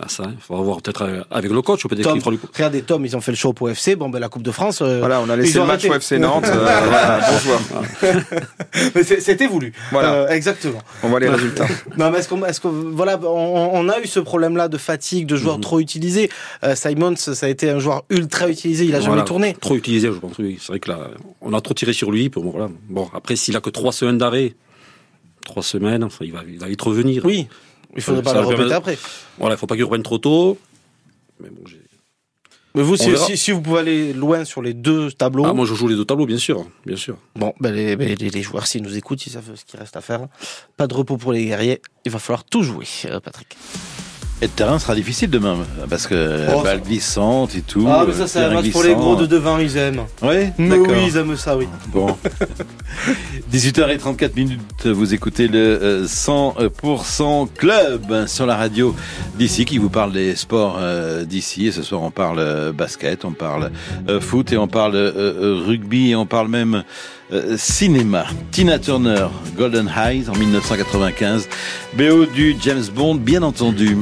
[0.00, 2.38] Ah, ça, il faudra voir peut-être euh, avec le coach, ou peut-être qu'il fera du
[2.54, 3.96] regardez Tom, ils ont fait le show au FC.
[3.96, 4.80] Bon, ben la Coupe de France.
[4.82, 5.90] euh, Voilà, on a laissé le match arrêté.
[5.90, 6.44] au FC Nantes.
[6.46, 6.52] euh,
[6.88, 7.60] voilà, bonjour.
[8.94, 9.72] Mais C'était voulu.
[9.90, 10.12] Voilà.
[10.12, 10.80] Euh, exactement.
[11.02, 11.66] On voit les résultats.
[11.96, 15.26] Non, mais est-ce qu'on, est-ce que, voilà, on, on a eu ce problème-là de fatigue,
[15.26, 15.40] de Mhm.
[15.40, 16.30] joueurs trop utilisés.
[16.64, 19.56] Euh, Simons, ça a été un joueur ultra utilisé, il a jamais tourné.
[19.60, 20.36] Trop utilisé, je pense.
[20.38, 21.08] Oui, c'est vrai que là,
[21.40, 22.28] on a trop tiré sur lui.
[22.28, 22.68] Pour, voilà.
[22.90, 24.54] Bon, après, s'il a que trois semaines d'arrêt,
[25.44, 27.24] trois semaines, enfin, il va, il va vite revenir.
[27.24, 27.46] Oui,
[27.96, 28.98] il faudrait pas le répéter après.
[29.38, 30.58] Voilà, il faut pas qu'il reprenne trop tôt.
[31.40, 31.80] Mais bon, j'ai-
[32.74, 35.44] Mais vous, si, si vous pouvez aller loin sur les deux tableaux.
[35.46, 37.16] Ah, moi, je joue les deux tableaux, bien sûr, bien sûr.
[37.34, 39.96] Bon, ben les, ben, les, les joueurs, s'ils nous écoutent, ils savent ce qu'il reste
[39.96, 40.26] à faire.
[40.76, 41.80] Pas de repos pour les guerriers.
[42.04, 43.56] Il va falloir tout jouer, euh, Patrick.
[44.42, 45.56] Et le terrain sera difficile demain,
[45.88, 47.86] parce que Oh, balle glissante et tout.
[47.88, 49.00] ah, mais euh, ça, c'est un match pour les glissant.
[49.02, 50.02] gros de devant, ils aiment.
[50.20, 51.66] Ouais, Mais oui, ils aiment ça, oui.
[51.88, 52.14] Bon.
[53.52, 58.94] 18h34 minutes, vous écoutez le euh, 100% Club sur la radio
[59.38, 61.68] d'ici qui vous parle des sports euh, d'ici.
[61.68, 63.70] Et ce soir, on parle euh, basket, on parle
[64.08, 66.84] euh, foot et on parle euh, euh, rugby et on parle même
[67.32, 68.26] euh, cinéma.
[68.50, 71.48] Tina Turner, Golden Eyes en 1995.
[71.96, 73.96] BO du James Bond, bien entendu.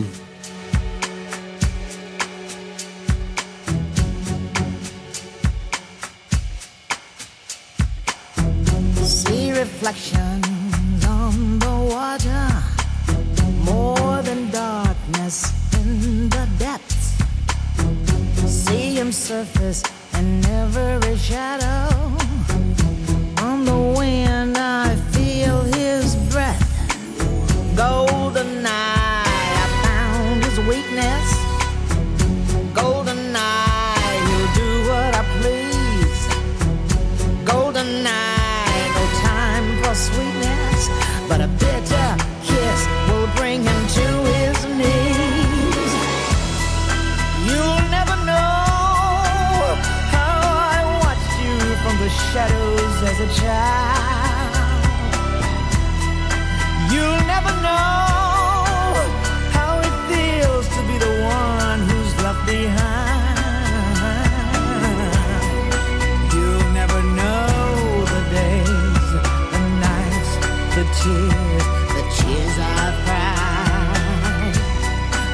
[71.05, 74.57] The tears I've cried.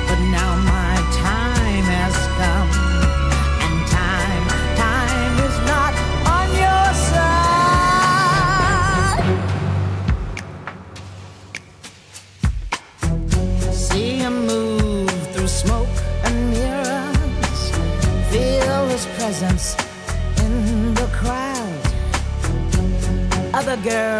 [0.08, 2.70] But now my time has come,
[3.64, 4.44] and time,
[4.76, 5.92] time is not
[6.36, 7.38] on your side.
[13.72, 17.60] See him move through smoke and mirrors,
[18.32, 19.76] feel his presence
[20.42, 21.84] in the crowd.
[23.54, 24.19] Other girls,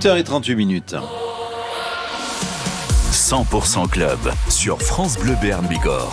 [0.00, 0.96] 8h38 minutes.
[3.12, 6.10] 100% Club sur France Bleu Berne Bigorre.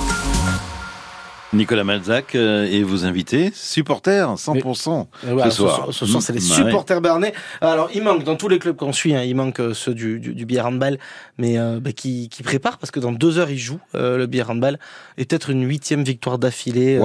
[1.54, 5.88] Nicolas Malzac euh, et vos invités, supporters, 100% euh, ce, soir.
[6.22, 7.34] C'est les mm, supporters barnais.
[7.62, 10.20] Alors, il manque, dans tous les clubs qu'on suit, hein, il manque euh, ceux du,
[10.20, 10.98] billard handball,
[11.38, 14.50] mais bah, qui, qui préparent, parce que dans deux heures, ils jouent euh, le bière
[14.50, 14.80] handball,
[15.18, 17.00] et peut-être une huitième victoire d'affilée,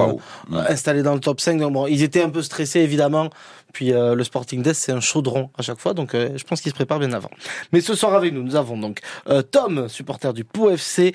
[0.51, 1.59] installée dans le top 5.
[1.59, 3.29] Donc, bon, ils étaient un peu stressés, évidemment,
[3.73, 6.61] puis euh, le Sporting Death, c'est un chaudron à chaque fois, donc euh, je pense
[6.61, 7.31] qu'ils se préparent bien avant.
[7.73, 11.13] Mais ce soir avec nous, nous avons donc euh, Tom, supporter du Pau FC,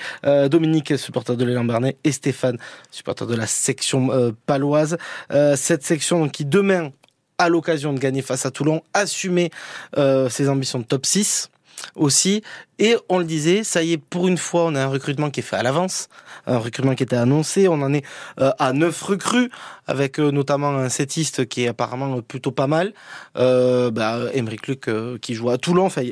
[0.51, 2.59] Dominique, supporter de l'élan Bernay, et Stéphane,
[2.91, 4.99] supporter de la section paloise.
[5.31, 6.91] Cette section qui demain
[7.39, 9.51] à l'occasion de gagner face à Toulon, assumer
[9.97, 11.51] ses ambitions de top 6
[11.95, 12.43] aussi.
[12.79, 15.41] Et on le disait, ça y est, pour une fois, on a un recrutement qui
[15.41, 16.09] est fait à l'avance,
[16.47, 17.69] un recrutement qui était annoncé.
[17.69, 18.05] On en est
[18.41, 19.51] euh, à neuf recrues,
[19.87, 22.93] avec euh, notamment un setiste qui est apparemment plutôt pas mal.
[23.37, 24.19] Euh, bah,
[24.67, 25.87] Luc euh, qui joue à Toulon.
[25.87, 26.03] Enfin,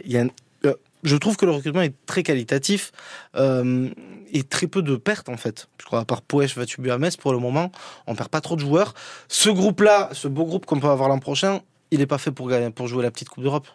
[1.02, 2.90] je trouve que le recrutement est très qualitatif
[3.35, 5.68] et très peu de pertes en fait.
[5.79, 7.70] Je crois à part Poesch, Vatubu à Metz pour le moment,
[8.07, 8.94] on perd pas trop de joueurs.
[9.29, 12.50] Ce groupe-là, ce beau groupe qu'on peut avoir l'an prochain, il n'est pas fait pour
[12.74, 13.68] pour jouer la petite Coupe d'Europe.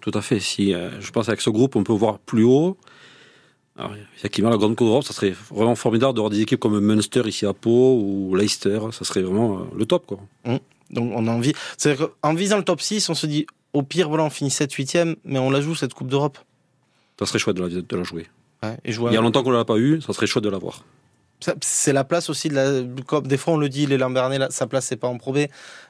[0.00, 0.40] Tout à fait.
[0.40, 2.76] Si, euh, je pense qu'avec ce groupe, on peut voir plus haut.
[3.76, 7.22] Alors, effectivement, la grande Coupe d'Europe, ça serait vraiment formidable d'avoir des équipes comme Munster
[7.26, 8.78] ici à Pau ou Leicester.
[8.92, 10.20] Ça serait vraiment euh, le top, quoi.
[10.44, 10.58] Hum.
[10.90, 11.52] Donc on a envie.
[11.76, 14.72] C'est-à-dire qu'en visant le top 6, on se dit au pire, voilà, on finit 7
[14.72, 16.38] 8 mais on la joue cette Coupe d'Europe.
[17.18, 18.26] Ça serait chouette de la, de la jouer.
[18.62, 20.44] Ouais, et jouer Il y a longtemps qu'on ne l'a pas eu, ça serait chouette
[20.44, 20.84] de l'avoir.
[21.60, 23.02] C'est la place aussi de la.
[23.06, 25.46] Comme des fois on le dit, les Lambernais, sa place c'est pas en Pro B.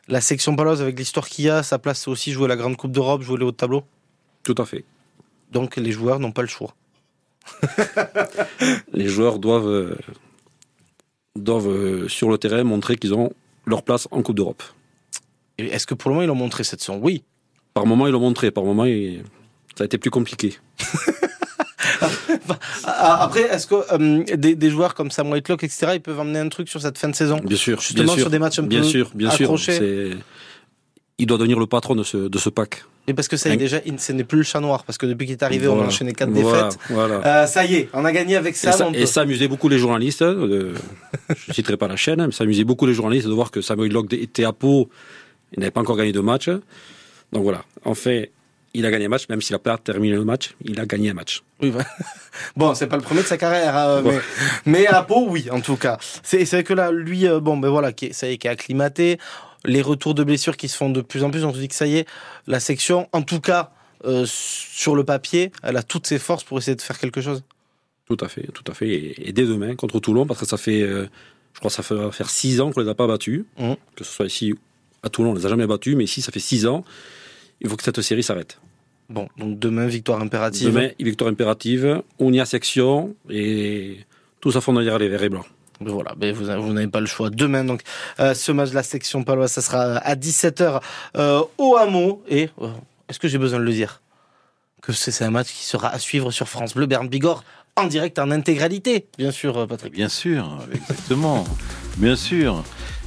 [0.09, 2.77] La section paloise avec l'histoire qu'il y a, sa place c'est aussi jouer la grande
[2.77, 3.85] Coupe d'Europe, jouer les hauts de tableau.
[4.43, 4.85] Tout à fait.
[5.53, 6.75] Donc les joueurs n'ont pas le choix.
[8.95, 9.99] Les joueurs doivent, euh,
[11.37, 13.33] doivent euh, sur le terrain montrer qu'ils ont
[13.67, 14.63] leur place en Coupe d'Europe.
[15.59, 16.99] Est-ce que pour le moment ils l'ont montré cette saison?
[17.03, 17.23] Oui.
[17.75, 18.51] Par moment, ils l'ont montré.
[18.53, 18.85] Par moment,
[19.77, 20.57] ça a été plus compliqué.
[22.85, 26.49] Après, est-ce que euh, des, des joueurs comme Sam Whitelock, etc., ils peuvent emmener un
[26.49, 27.41] truc sur cette fin de saison?
[27.45, 27.81] Bien sûr.
[27.81, 29.45] Justement bien sûr, sur des matchs un bien peu sûr, bien sûr.
[29.47, 29.79] accrochés.
[29.79, 30.17] C'est-
[31.19, 32.85] Il doit devenir le patron de ce, de ce pack.
[33.07, 34.83] Et parce que ça y est, Hein déjà, ce n'est plus le chat noir.
[34.83, 36.81] Parce que depuis qu'il est arrivé, on a enchaîné 4 Voilà, défaites.
[36.91, 37.15] voilà.
[37.43, 39.79] Euh, ça y est, on a gagné avec Et ça, et ça amusait beaucoup les
[39.79, 40.23] journalistes.
[40.23, 40.75] euh,
[41.29, 43.61] je ne citerai pas la chaîne, mais ça amusait beaucoup les journalistes de voir que
[43.61, 44.89] Samuel Locke était à Pau.
[45.53, 46.49] Il n'avait pas encore gagné de match.
[46.49, 47.63] Donc voilà.
[47.85, 48.33] En fait,
[48.75, 51.11] il a gagné un match, même s'il n'a pas terminé le match, il a gagné
[51.11, 51.43] un match.
[51.63, 51.85] Oui, bah.
[52.57, 54.11] Bon, c'est pas le premier de sa carrière, hein, Bon.
[54.11, 54.21] mais,
[54.67, 55.99] mais à Pau, oui, en tout cas.
[56.23, 58.51] C'est vrai que là, lui, euh, bon, ben voilà, qui ça y est, qui est
[58.51, 59.19] acclimaté.
[59.65, 61.75] Les retours de blessures qui se font de plus en plus, on se dit que
[61.75, 62.07] ça y est,
[62.47, 63.71] la section, en tout cas,
[64.05, 67.43] euh, sur le papier, elle a toutes ses forces pour essayer de faire quelque chose.
[68.07, 68.89] Tout à fait, tout à fait.
[68.89, 71.07] Et, et dès demain contre Toulon, parce que ça fait, euh,
[71.55, 73.45] je crois, que ça fait va faire six ans qu'on les a pas battus.
[73.59, 73.77] Mhm.
[73.97, 74.53] Que ce soit ici
[75.03, 76.85] à Toulon, on les a jamais battus, mais ici, ça fait six ans.
[77.61, 78.59] Il faut que cette série s'arrête.
[79.11, 80.69] Bon, donc demain, victoire impérative.
[80.69, 83.99] Demain, victoire impérative, on y a section et
[84.41, 85.45] tout ça fondera les verts et blancs.
[85.81, 87.31] Mais Voilà, ben vous, vous n'avez pas le choix.
[87.31, 87.83] Demain, donc,
[88.21, 90.81] euh, ce match de la section paloise, ça sera à 17h
[91.17, 92.23] euh, au hameau.
[92.29, 92.69] Et euh,
[93.09, 94.01] est-ce que j'ai besoin de le dire?
[94.81, 97.43] Que c'est un match qui sera à suivre sur France Bleu, Berne Bigorre,
[97.77, 99.93] en direct, en intégralité, bien sûr, euh, Patrick.
[99.93, 101.45] Bien sûr, exactement.
[101.99, 102.63] Bien sûr.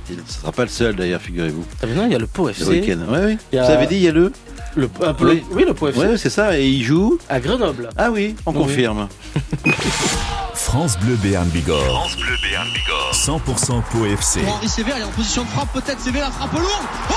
[0.10, 1.66] Il ne sera pas le seul d'ailleurs, figurez-vous.
[1.82, 2.70] Ah, mais non, il y a le Pau Le FC.
[2.70, 3.00] week-end.
[3.12, 3.58] Ouais, oui.
[3.60, 4.32] A- Vous avez dit, il y a le.
[4.78, 6.00] Le, un peu le- oui, le Pau FC.
[6.00, 6.58] Ouais, c'est ça.
[6.58, 7.90] Et il joue À Grenoble.
[7.98, 8.58] Ah oui, on Oui.
[8.60, 9.08] confirme.
[10.54, 11.84] France Bleu Béarn Bigorre.
[11.84, 13.12] France Bleu Béarn Bigorre.
[13.14, 14.42] 100% Pau FC.
[14.42, 16.68] Pour Henri Sévère, il est en position de frappe, peut-être Sévère la frappe lourde.
[17.10, 17.14] Oh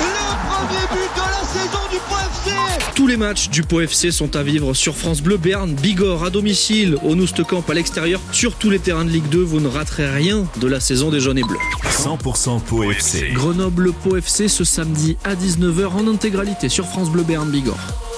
[0.00, 2.50] la Le premier but de la saison du Pau FC
[2.94, 6.30] Tous les matchs du Pau FC sont à vivre sur France Bleu Béarn, Bigorre, à
[6.30, 8.20] domicile, au Noustecamp, à l'extérieur.
[8.32, 11.18] Sur tous les terrains de Ligue 2, vous ne raterez rien de la saison des
[11.18, 11.56] jaunes et bleus.
[11.90, 13.30] 100% Pau FC.
[13.32, 18.11] Grenoble Pau FC ce samedi à 19h en intégralité sur France Bleu Béarn Bigorre.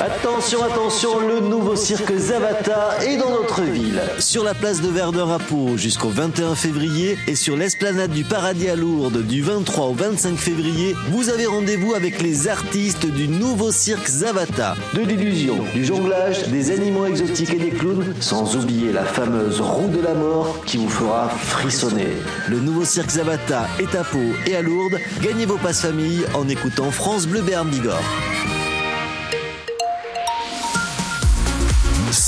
[0.00, 4.02] Attention, attention, le nouveau cirque Zavata est dans notre ville.
[4.18, 8.68] Sur la place de Verdun à Pau jusqu'au 21 février et sur l'esplanade du Paradis
[8.68, 13.72] à Lourdes du 23 au 25 février, vous avez rendez-vous avec les artistes du nouveau
[13.72, 14.74] cirque Zavata.
[14.92, 19.88] De l'illusion, du jonglage, des animaux exotiques et des clowns, sans oublier la fameuse roue
[19.88, 22.08] de la mort qui vous fera frissonner.
[22.48, 24.98] Le nouveau cirque Zavata est à Pau et à Lourdes.
[25.22, 28.02] Gagnez vos passes famille en écoutant France Bleu Béarn Bigorre.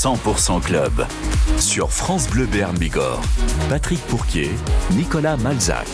[0.01, 1.05] 100% Club.
[1.57, 3.21] Sur France Bleu Béarn Bigorre.
[3.67, 4.49] Patrick Pourquier,
[4.91, 5.89] Nicolas Malzac.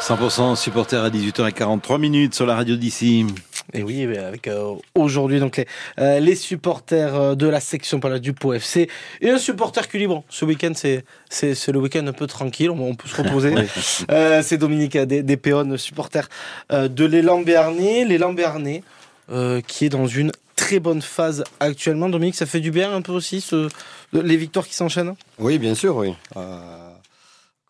[0.00, 3.24] 100% supporter à 18h43 minutes sur la radio d'ici.
[3.72, 5.66] Et oui, avec euh, aujourd'hui donc les,
[5.98, 8.90] euh, les supporters euh, de la section du Pau FC
[9.22, 12.78] et un supporter bon, ce week-end c'est c'est c'est le week-end un peu tranquille, on,
[12.78, 13.54] on peut se reposer.
[13.56, 13.64] Oui.
[14.10, 15.38] Euh, c'est Dominique des,
[15.78, 16.28] supporter
[16.70, 18.82] de l'élan Béarnais, l'élan Béarnais
[19.28, 22.08] euh, qui est dans une très bonne phase actuellement.
[22.08, 23.68] Dominique, ça fait du bien un peu aussi, ce,
[24.12, 25.14] les victoires qui s'enchaînent?
[25.38, 26.14] Oui, bien sûr, oui.
[26.36, 26.58] Euh,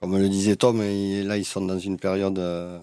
[0.01, 2.39] comme le disait Tom, là, ils sont dans une période.
[2.39, 2.79] euh,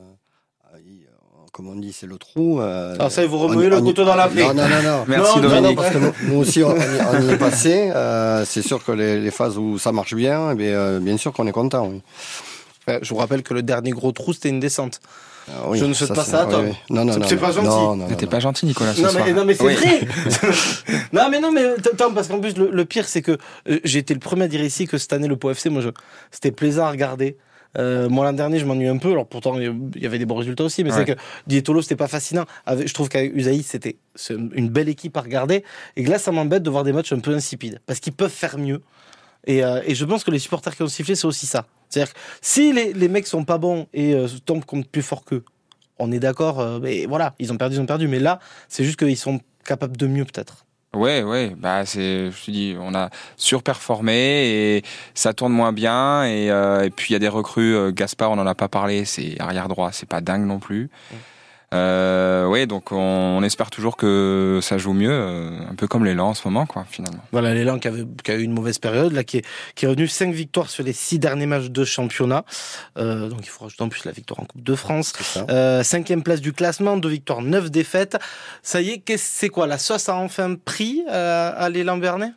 [0.85, 1.07] il-
[1.51, 2.59] comme on dit, c'est le trou.
[2.61, 4.41] euh, Alors ça, vous on- remuez le couteau dans la plaie.
[4.43, 4.81] Non, non, non.
[4.83, 5.05] non.
[5.07, 5.75] Merci, Non, non, Dominique.
[5.77, 7.91] parce que nous, nous aussi, on, on y, on y est passé.
[7.95, 11.15] euh, c'est sûr que les, les phases où ça marche bien, eh bien, euh, bien
[11.17, 11.87] sûr qu'on est content.
[11.87, 12.01] Oui.
[13.01, 14.99] Je vous rappelle que le dernier gros trou, c'était une descente.
[15.49, 16.65] Ah oui, Je ne souhaite ça, pas ça à Tom.
[16.67, 16.73] oui.
[16.89, 17.41] Non, non, C'est- non, c'est non.
[17.41, 17.67] pas gentil.
[17.67, 19.23] Non, non, pas gentil, Nicolas, ce Non soir.
[19.25, 19.75] mais, non mais c'est Oui.
[19.75, 19.99] vrai
[21.13, 23.37] Non mais non mais Tom parce qu'en plus le, le pire c'est que
[23.69, 25.81] euh, j'ai été le premier à dire ici que cette année le Pau FC moi
[25.81, 25.89] je
[26.31, 27.37] c'était plaisant à regarder.
[27.77, 30.35] Euh, moi l'an dernier je m'ennuie un peu alors pourtant il y avait des bons
[30.35, 31.05] résultats aussi mais Ouais.
[31.07, 32.45] c'est que Dietolo c'était pas fascinant.
[32.67, 33.97] Je trouve qu'avec Usaï c'était
[34.29, 35.63] une belle équipe à regarder
[35.97, 38.29] et que là ça m'embête de voir des matchs un peu insipides parce qu'ils peuvent
[38.31, 38.81] faire mieux.
[39.45, 41.65] Et, euh, et je pense que les supporters qui ont sifflé c'est aussi ça.
[41.93, 45.23] C'est-à-dire que si les, les mecs sont pas bons et euh, tombent contre plus fort
[45.23, 45.43] qu'eux,
[45.99, 48.07] on est d'accord, euh, mais voilà, ils ont perdu, ils ont perdu.
[48.07, 50.65] Mais là, c'est juste qu'ils sont capables de mieux, peut-être.
[50.95, 54.83] Ouais, ouais, bah c'est, je te dis, on a surperformé et
[55.15, 57.91] ça tourne moins bien et, euh, et puis il y a des recrues.
[57.93, 60.91] Gaspard, on en a pas parlé, c'est arrière droit, c'est pas dingue non plus.
[61.73, 66.05] Euh, ouais, donc on, on espère toujours que ça joue mieux, euh, un peu comme
[66.05, 67.23] l'élan en ce moment, quoi, finalement.
[67.31, 67.89] Voilà, l'élan qui,
[68.23, 69.45] qui a eu une mauvaise période, là, qui est,
[69.75, 72.45] qui est revenu 5 victoires sur les 6 derniers matchs de championnat.
[72.97, 75.13] Euh, donc il faut rajouter en plus la victoire en Coupe de France.
[75.49, 78.17] Euh, cinquième place du classement, 2 victoires, 9 défaites.
[78.61, 82.31] Ça y est, c'est quoi La sauce a enfin pris euh, à l'élan Bernet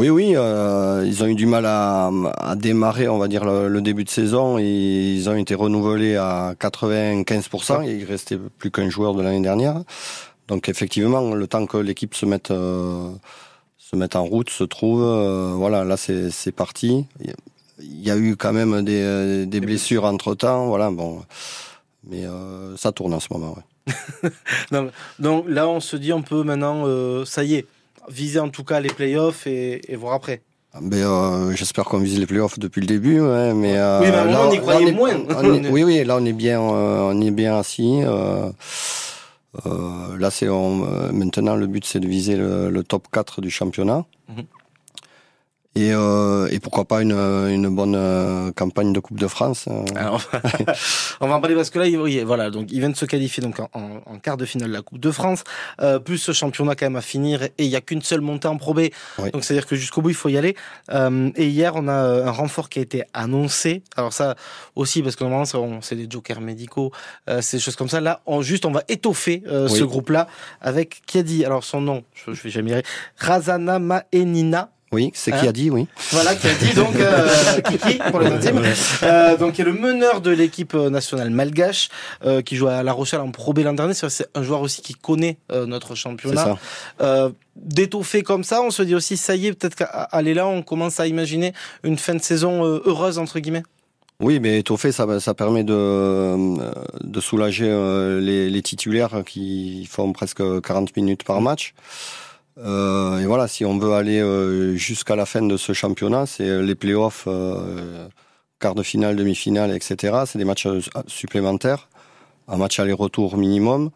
[0.00, 3.68] Oui, oui, euh, ils ont eu du mal à, à démarrer, on va dire, le,
[3.68, 4.56] le début de saison.
[4.56, 7.86] Ils ont été renouvelés à 95%.
[7.86, 9.82] Et il restait plus qu'un joueur de l'année dernière.
[10.48, 13.10] Donc effectivement, le temps que l'équipe se mette, euh,
[13.76, 17.04] se mette en route, se trouve, euh, voilà, là c'est parti.
[17.82, 21.20] Il y a eu quand même des, des blessures entre temps, voilà, bon.
[22.08, 22.24] Mais
[22.78, 24.30] ça tourne en ce moment, ouais.
[24.72, 26.86] Non, mais- Donc là, on se dit, on peut maintenant,
[27.26, 27.66] ça y est,
[28.08, 30.42] viser en tout cas les playoffs et, et voir après.
[30.80, 34.16] Ben, euh, J'espère qu'on vise les playoffs depuis le début, ouais, mais euh, Oui, mais
[34.16, 35.14] à un moment, on y là, croyait est- moins.
[35.36, 38.02] on est- oui, oui, là on est bien, euh, on est bien assis.
[38.04, 38.50] euh,
[40.18, 40.46] là, c'est
[41.12, 44.04] maintenant le but, c'est de viser le, le top 4 du championnat.
[44.28, 44.44] Mhm.
[45.76, 49.66] Et, euh, et pourquoi pas une, une bonne euh, campagne de Coupe de France.
[49.70, 49.84] euh.
[49.94, 50.20] Alors,
[51.20, 53.40] on va en parler parce que là, il- voilà, donc ils viennent de se qualifier
[53.40, 55.44] donc en, en- quart de finale de la Coupe de France,
[55.80, 58.48] euh, plus ce championnat quand même à finir, et il y a qu'une seule montée
[58.48, 58.88] en Pro B,
[59.20, 59.30] Oui.
[59.30, 60.56] donc c'est à dire que jusqu'au bout il faut y aller.
[60.92, 63.84] Euh, et hier, on a euh, un renfort qui a été annoncé.
[63.96, 64.34] Alors ça
[64.74, 66.90] aussi parce que normalement c'est- des jokers médicaux,
[67.28, 68.00] euh, c'est des choses comme ça.
[68.00, 69.78] Là, on juste on va étoffer euh, Oui.
[69.78, 70.26] ce groupe-là
[70.60, 72.82] avec qui a dit alors son nom, je, je vais jamais y
[73.18, 74.70] Razana Maenina.
[74.92, 75.86] Oui, c'est Hein qui a dit, oui.
[76.10, 77.28] Voilà, qui a dit donc euh,
[77.70, 78.60] Kiki pour les intimes.
[79.04, 81.90] Euh, donc qui est le meneur de l'équipe euh, nationale malgache,
[82.24, 83.94] euh, qui joue à La Rochelle en Pro B l'an dernier.
[83.94, 86.44] C'est un joueur aussi qui connaît euh, notre C'est championnat.
[86.44, 86.58] ça.
[87.02, 90.46] Euh, D'étoffer comme ça, on se dit aussi ça y est, peut-être qu'à aller là,
[90.48, 91.52] on commence à imaginer
[91.84, 93.62] une fin de saison euh, heureuse entre guillemets.
[94.18, 96.36] Oui, mais étoffé, ça, ça permet de,
[97.04, 101.74] de soulager euh, les, les titulaires qui font presque 40 minutes par match.
[102.58, 106.74] Et voilà, si on veut aller euh, jusqu'à la fin de ce championnat, c'est les
[106.74, 108.08] playoffs, euh,
[108.58, 110.24] quart de finale, demi-finale, etc.
[110.26, 111.88] C'est des matchs euh, supplémentaires,
[112.48, 113.90] un match aller-retour minimum.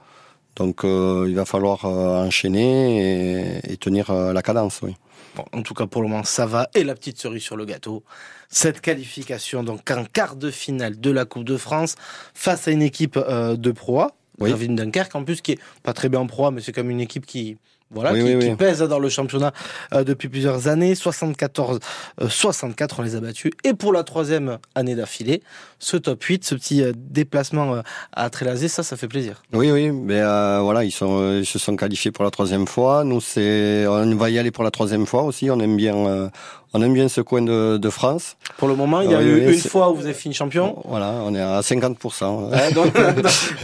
[0.57, 4.95] Donc euh, il va falloir euh, enchaîner et, et tenir euh, la cadence, oui.
[5.37, 6.69] Bon, en tout cas, pour le moment, ça va.
[6.75, 8.05] Et la petite cerise sur le gâteau,
[8.49, 11.97] cette qualification donc en quart de finale de la Coupe de France
[12.35, 14.53] face à une équipe euh, de Pro A, Oui.
[14.69, 17.01] Dunkerque en plus, qui est pas très bien en Pro A, mais c'est comme une
[17.01, 17.57] équipe qui
[17.95, 18.57] voilà, Oui, qui, oui, qui oui.
[18.57, 19.53] pèse dans le championnat
[19.93, 20.95] euh, depuis plusieurs années.
[20.95, 21.79] 74,
[22.21, 23.53] euh, 64, on les a battus.
[23.65, 25.43] Et pour la troisième année d'affilée,
[25.79, 27.83] ce top 8, ce petit euh, déplacement euh,
[28.13, 29.43] à Trélazé, ça, ça fait plaisir.
[29.53, 32.67] Oui, oui, mais euh, voilà, ils, sont, euh, ils se sont qualifiés pour la troisième
[32.67, 33.05] fois.
[33.05, 35.51] Nous, c'est, on va y aller pour la troisième fois aussi.
[35.51, 36.29] On aime bien, euh,
[36.75, 38.37] on aime bien ce coin de, de France.
[38.59, 40.77] Pour le moment, il y a Oui, eu une fois où vous avez fini champion.
[40.87, 42.51] Voilà, on est à 50%.
[42.51, 42.93] Ouais, donc,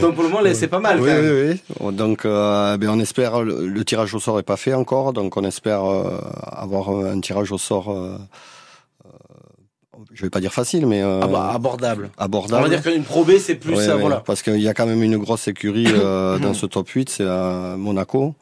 [0.01, 1.01] donc pour le moment, c'est pas mal.
[1.01, 1.49] Oui, quand même.
[1.51, 1.93] oui, oui.
[1.95, 5.37] Donc, euh, ben, on espère, le, le tirage au sort est pas fait encore, donc
[5.37, 8.17] on espère euh, avoir un tirage au sort, euh,
[9.05, 9.09] euh,
[10.13, 12.11] je vais pas dire facile, mais euh, Ah bah, abordable.
[12.19, 12.61] abordable.
[12.65, 13.75] On va dire qu'une Pro B, c'est plus.
[13.75, 14.23] Ouais, euh, ouais, voilà.
[14.25, 17.25] Parce qu'il y a quand même une grosse écurie euh, dans ce top 8, c'est
[17.25, 18.35] euh, Monaco.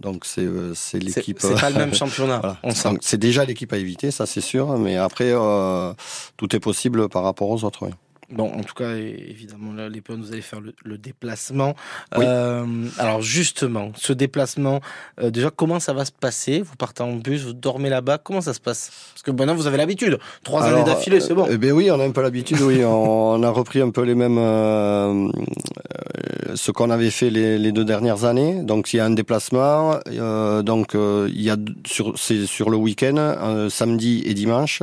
[0.00, 1.38] Donc c'est euh, c'est l'équipe.
[1.40, 2.58] c'est pas le même championnat, Voilà.
[2.62, 2.90] on sent.
[2.90, 4.76] Donc, C'est déjà l'équipe à éviter, ça c'est sûr.
[4.78, 5.92] Mais après, euh,
[6.36, 7.86] tout est possible par rapport aux autres.
[7.86, 7.92] oui.
[8.28, 11.76] Bon, en tout cas, évidemment, là, les Péons, vous allez faire le, le déplacement.
[12.18, 12.24] Oui.
[12.26, 12.66] Euh,
[12.98, 14.80] alors, justement, ce déplacement,
[15.20, 16.60] euh, déjà, comment ça va se passer?
[16.60, 18.90] Vous partez en bus, vous dormez là-bas, comment ça se passe?
[19.12, 20.18] Parce que maintenant, vous avez l'habitude.
[20.42, 21.46] Trois années d'affilée, c'est bon.
[21.48, 22.60] Eh ben oui, on a un peu l'habitude.
[22.62, 27.30] Oui, on, on a repris un peu les mêmes euh, euh, ce qu'on avait fait
[27.30, 28.62] les, deux dernières années.
[28.62, 29.98] Donc il y a un déplacement.
[30.08, 34.82] Euh, donc euh, il y a sur c'est sur le week-end, euh, samedi et dimanche.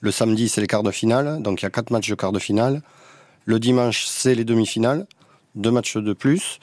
[0.00, 1.42] Le samedi c'est les quarts de finale.
[1.42, 2.82] Donc il y a quatre matchs de quarts de finale.
[3.44, 5.06] Le dimanche c'est les demi-finales,
[5.54, 6.58] deux matchs de plus.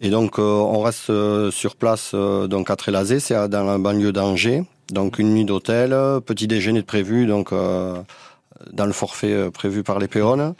[0.00, 1.10] Et donc on reste
[1.50, 4.62] sur place donc à Trélazé, c'est dans la banlieue d'Angers.
[4.90, 5.90] Donc une nuit d'hôtel,
[6.24, 7.26] petit déjeuner de prévu.
[7.26, 7.52] Donc
[8.72, 10.54] dans le forfait euh, prévu par les Péones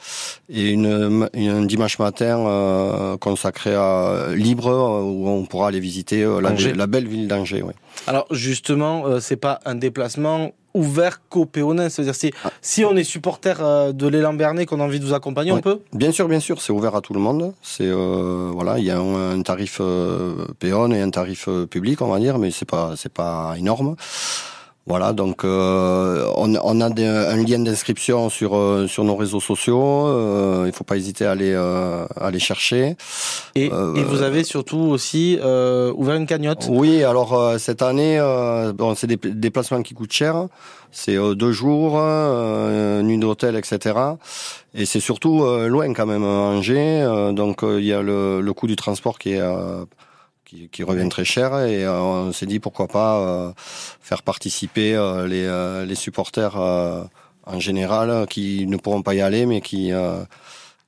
[0.49, 4.69] et une, un dimanche matin euh, consacré à Libre
[5.05, 7.63] où on pourra aller visiter euh, la, la, belle ville d'Angers.
[7.63, 7.73] Oui.
[8.07, 12.51] Alors justement, euh, c'est pas un déplacement ouvert qu'aux Péonins, c'est-à-dire si, ah.
[12.63, 15.81] si on est supporter de l'élan Bernet qu'on a envie de vous accompagner, on peut?
[15.93, 17.55] Bien sûr, bien sûr, c'est ouvert à tout le monde.
[17.63, 19.81] C'est voilà, il y a un, tarif
[20.61, 23.97] Péon et un tarif public, on va dire, mais c'est pas c'est pas énorme.
[24.89, 29.41] Voilà, donc euh, on, on, a des, un lien d'inscription sur euh, sur nos réseaux
[29.41, 30.07] sociaux.
[30.07, 32.97] Euh, il faut pas hésiter à aller euh, à aller chercher.
[33.55, 36.69] Et, et, vous avez surtout aussi ouvert une cagnotte.
[36.71, 38.19] Oui, alors cette année,
[38.75, 40.47] bon, c'est des déplacements qui coûtent cher.
[40.91, 42.01] C'est deux jours,
[43.03, 43.99] nuit d'hôtel, etc.
[44.75, 47.33] Et c'est surtout loin quand même, Angers.
[47.33, 49.43] donc il y a le, le coût du transport qui est
[50.49, 54.95] qui, qui revient très cher et euh, on s'est dit pourquoi pas euh, faire participer
[54.95, 59.93] euh, les, les supporters en général qui ne pourront pas y aller mais qui,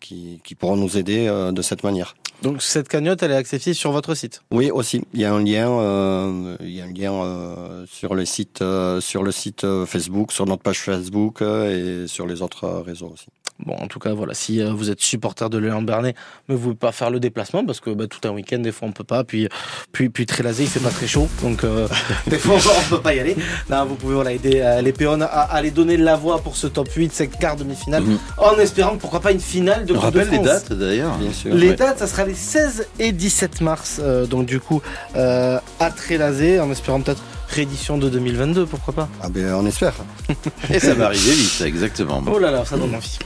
[0.01, 2.15] qui, qui pourront nous aider de cette manière.
[2.43, 4.43] Donc cette cagnotte, elle est accessible sur votre site?
[4.51, 5.03] Oui, aussi.
[5.13, 8.65] Il y a un lien, euh, il y a un lien euh, sur le site,
[9.01, 13.27] sur le site Facebook, sur notre page Facebook et sur les autres réseaux aussi.
[13.67, 16.15] Bon, en tout cas, voilà, si euh, vous êtes supporter de l'élan Bernet,
[16.49, 18.89] mais vous pouvez pas faire le déplacement parce que bah, tout un week-end, des fois,
[18.89, 19.23] on peut pas.
[19.25, 19.49] Puis,
[19.93, 21.87] puis, puis très lasé, il fait pas très chaud, donc euh,
[22.27, 23.37] des fois, on peut pas y aller.
[23.69, 26.69] Là, vous pouvez voilà, aider euh, les péons à, aller donner la voix pour ce
[26.69, 28.19] top 8, cette quart demi-finale, mhm.
[28.39, 31.17] en espérant pourquoi pas une finale de On rappelle les dates d'ailleurs.
[31.19, 31.55] Bien sûr.
[31.55, 34.83] Les dates, ça sera les 16 et 17 mars, donc du coup,
[35.15, 39.95] à Trélazé, en espérant peut-être réédition de 2022, pourquoi pas Ah ben on espère.
[40.73, 42.23] et ça va arriver vite, exactement.
[42.33, 43.19] Oh là là, ça donne envie.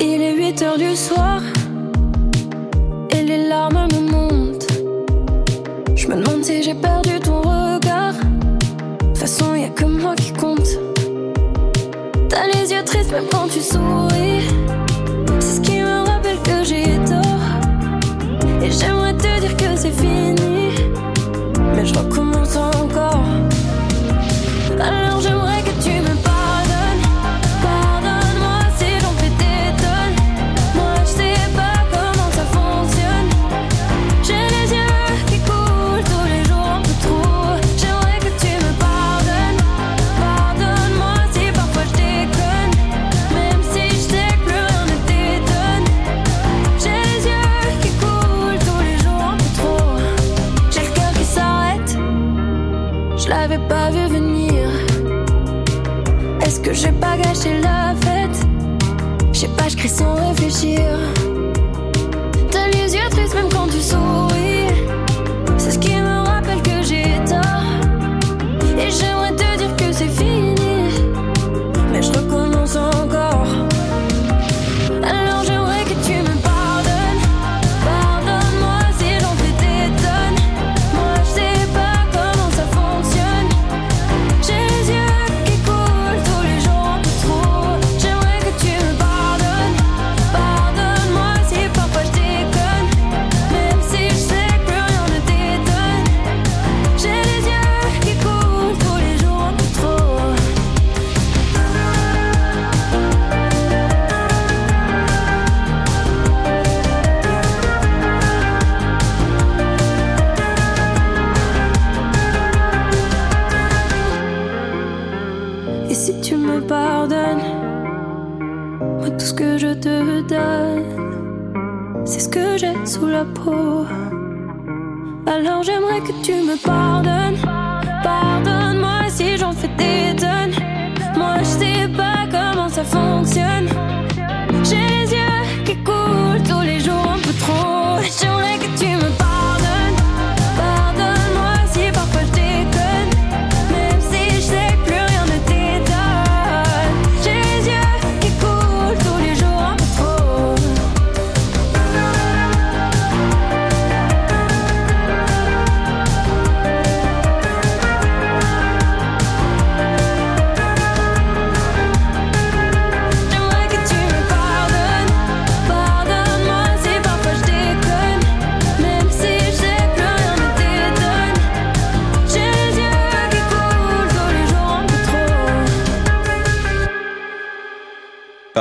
[0.00, 1.42] Il est 8 heures du soir
[3.10, 4.66] et les larmes me montent.
[5.94, 8.14] Je me demande si j'ai perdu ton regard.
[8.14, 10.29] De toute façon, y a que moi qui
[12.84, 14.42] tristes même quand tu souris.
[15.40, 18.62] C'est ce qui me rappelle que j'ai tort.
[18.62, 20.70] Et j'aimerais te dire que c'est fini.
[21.74, 22.69] Mais je recommence.
[59.80, 61.19] Crie sans réfléchir.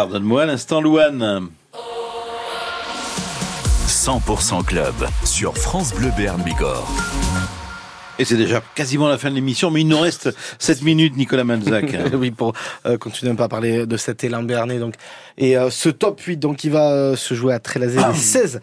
[0.10, 1.50] Pardonne-moi l'instant Louane.
[3.88, 6.90] 100% Club sur France Bleu Béarn Bigorre.
[8.18, 11.44] Et c'est déjà quasiment la fin de l'émission, mais il nous reste 7 minutes, Nicolas
[11.44, 11.96] Manzac.
[12.14, 12.54] oui, pour
[12.88, 14.80] euh, continuer un peu à parler de cet élan béarnais.
[14.80, 14.96] Donc.
[15.38, 18.62] Et euh, ce top 8, donc, il va euh, se jouer à Trélazé les 16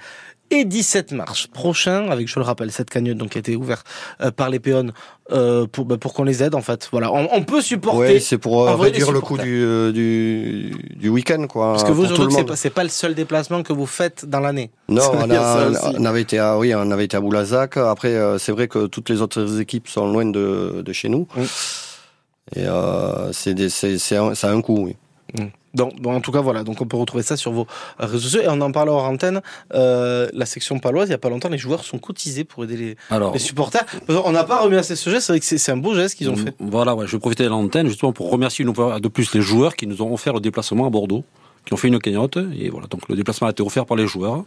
[0.50, 3.86] et 17 mars prochains, avec, je le rappelle, cette cagnotte donc, qui a été ouverte
[4.20, 4.92] euh, par les péons
[5.32, 6.88] euh, pour, bah, pour qu'on les aide, en fait.
[6.92, 8.14] Voilà, on, on peut supporter.
[8.14, 11.72] Oui, c'est pour euh, réduire le coût du, euh, du, du week-end, quoi.
[11.72, 14.40] Parce que vous, que c'est pas, c'est pas le seul déplacement que vous faites dans
[14.40, 14.70] l'année.
[14.88, 17.76] Non, on, a, avait été à, oui, on avait été à Boulazac.
[17.76, 21.26] Après, euh, c'est vrai que toutes les autres équipes sont loin de, de chez nous.
[22.54, 24.96] Et euh, c'est c'est c'est un, ça a un coût, oui.
[25.74, 26.62] Donc, bon, en tout cas, voilà.
[26.64, 27.66] Donc, on peut retrouver ça sur vos
[27.98, 28.40] réseaux sociaux.
[28.40, 29.42] Et on en parle hors antenne.
[29.74, 32.76] Euh, la section paloise, il y a pas longtemps, les joueurs sont cotisés pour aider
[32.76, 33.84] les, Alors- les supporters.
[34.08, 35.20] On n'a pas remis à ces sujets.
[35.20, 36.54] C'est vrai que c'est un beau geste qu'ils ont fait.
[36.60, 39.42] Voilà, ouais, je vais profiter de l'antenne justement pour remercier une fois de plus les
[39.42, 41.24] joueurs qui nous ont offert le déplacement à Bordeaux,
[41.66, 42.38] qui ont fait une cagnotte.
[42.58, 44.44] Et voilà, donc le déplacement a été offert par les joueurs.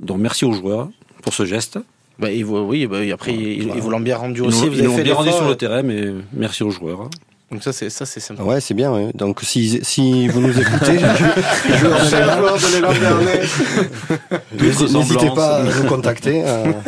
[0.00, 0.88] Donc merci aux joueurs
[1.22, 1.78] pour ce geste.
[2.18, 4.64] Bah, vous- oui, bah, et après, ils, ils vous l'ont bien rendu Ils aussi.
[4.64, 6.02] nous- vous ils l'ont fait bien rendu sur le euh, terrain, mais
[6.32, 7.08] merci aux joueurs.
[7.50, 8.42] Donc ça, c'est ça, c'est sympa.
[8.42, 9.10] Ouais, c'est bien.
[9.14, 12.92] Donc, si, si vous nous écoutez, de l'élan
[14.98, 16.42] n'hésitez pas à nous contacter.
[16.44, 16.72] euh.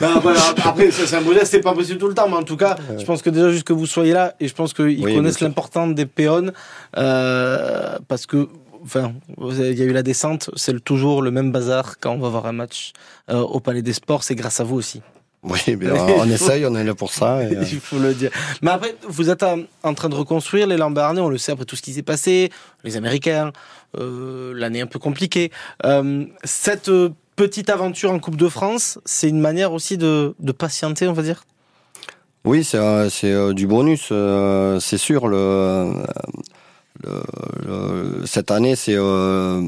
[0.00, 2.56] Non, voilà, après, c'est un geste, c'est pas possible tout le temps, mais en tout
[2.56, 5.14] cas, je pense que déjà juste que vous soyez là, et je pense qu'ils Oui,
[5.14, 6.52] connaissent l'importance des péons,
[6.96, 8.48] euh, parce que,
[8.84, 12.28] enfin, il y a eu la descente, c'est toujours le même bazar quand on va
[12.28, 12.92] voir un match
[13.30, 15.02] euh, au Palais des Sports, c'est grâce à vous aussi.
[15.42, 17.42] Oui, bien, on essaye, on est là pour ça.
[17.42, 18.30] et, euh, Il faut le dire.
[18.62, 21.74] Mais après, vous êtes en, train de reconstruire les Lambarnais, on le sait après tout
[21.74, 22.50] ce qui s'est passé,
[22.84, 23.52] les Américains,
[23.98, 25.50] euh, l'année un peu compliquée.
[25.84, 30.52] Euh, cette euh, petite aventure en Coupe de France, c'est une manière aussi de, de
[30.52, 31.44] patienter, on va dire?
[32.44, 34.12] Oui, c'est du bonus,
[34.80, 35.28] c'est sûr.
[35.28, 35.92] Le,
[37.04, 37.22] le-
[37.66, 39.62] le- cette année, c'est euh,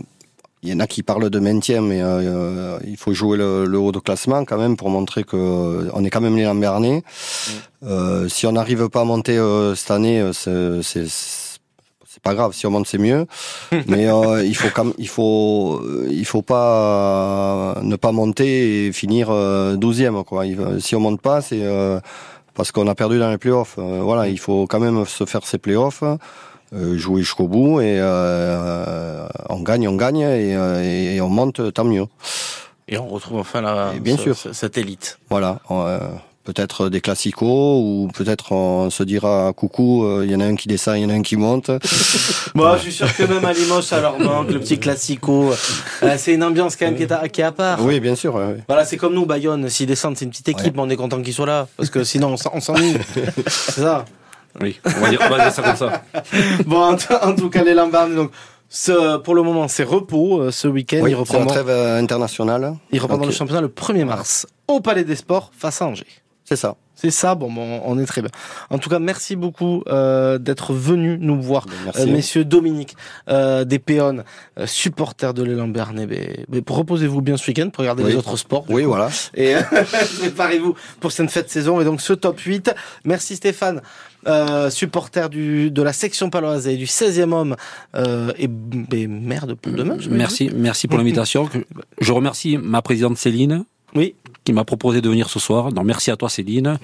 [0.64, 3.66] il y en a qui parlent de maintien, mais euh, euh, il faut jouer le,
[3.66, 6.44] le haut de classement quand même pour montrer que euh, on est quand même les
[6.44, 7.02] Lambernais.
[7.84, 10.32] Euh, si on n'arrive pas à monter euh, cette année, euh,
[10.82, 12.52] c'est pas grave.
[12.54, 13.26] Si on monte, c'est mieux.
[13.88, 18.86] mais euh, il faut quand même, il faut il faut pas euh, ne pas monter
[18.86, 20.46] et finir euh, 12e quoi.
[20.46, 22.00] Il- si on monte pas, c'est euh,
[22.54, 23.74] parce qu'on a perdu dans les playoffs.
[23.78, 26.02] Voilà, il faut quand même se faire ces playoffs,
[26.96, 31.72] jouer jusqu'au bout et euh, on gagne, on gagne et, euh, et- et on monte,
[31.72, 32.04] tant mieux.
[32.88, 34.36] Et on retrouve enfin la, bien ce- sûr.
[34.36, 35.18] ce- cette élite.
[35.30, 35.60] Voilà.
[35.70, 35.98] euh,
[36.44, 40.56] peut-être des classicos ou peut-être on se dira coucou, euh, il y en a un
[40.56, 41.70] qui descend, il y en a un qui monte.
[42.54, 45.52] Bon, je suis sûr que même à Limoges, ça leur manque, le petit classico.
[46.02, 47.82] Euh, c'est une ambiance quand même qui est à, qui est à part.
[47.82, 48.34] Oui, bien sûr.
[48.34, 48.58] ouais, ouais.
[48.68, 49.68] Voilà, c'est comme nous, Bayonne.
[49.70, 51.66] S'ils descendent, c'est une petite équipe, mais on est content qu'ils soient là.
[51.78, 52.94] Parce que sinon, on s'en- on s'ennuie.
[53.46, 54.04] c'est ça.
[54.60, 56.02] Oui, on va dire, on va dire ça comme ça.
[56.66, 56.96] Bon, en,
[57.34, 58.30] tout- cas, les Lambards, donc,
[58.68, 60.40] ce, pour le moment, c'est repos.
[60.40, 62.74] euh, Ce week-end, Oui, ils c'est la reprendront, trêve euh, internationale.
[62.92, 66.06] ils reprendront Donc, le championnat le 1er mars au Palais des Sports face à Angers.
[66.44, 66.76] C'est ça.
[66.94, 68.30] C'est ça, bon, bon, on est très bien.
[68.70, 72.02] En tout cas, merci beaucoup euh, d'être venu nous voir, merci.
[72.02, 72.96] Euh, messieurs Dominique,
[73.28, 74.22] euh, des péons,
[74.58, 76.06] euh, supporters de l'élan Bernay.
[76.06, 78.10] Mais, mais reposez-vous bien ce week-end pour regarder Oui.
[78.12, 78.64] les autres sports.
[78.68, 78.88] Oui, coup.
[78.88, 79.08] voilà.
[79.34, 79.60] Et euh,
[80.20, 82.72] préparez-vous pour cette fête saison et donc ce top 8.
[83.04, 83.82] Merci Stéphane,
[84.28, 87.56] euh, supporter du, de la section paloise et du 16e homme
[87.96, 88.48] euh, et,
[88.92, 89.96] et maire de demain.
[90.10, 91.48] Merci, merci pour l'invitation.
[92.00, 93.64] Je remercie ma présidente Céline.
[93.96, 94.14] Oui.
[94.44, 95.72] Qui m'a proposé de venir ce soir.
[95.72, 96.78] Donc merci à toi Céline.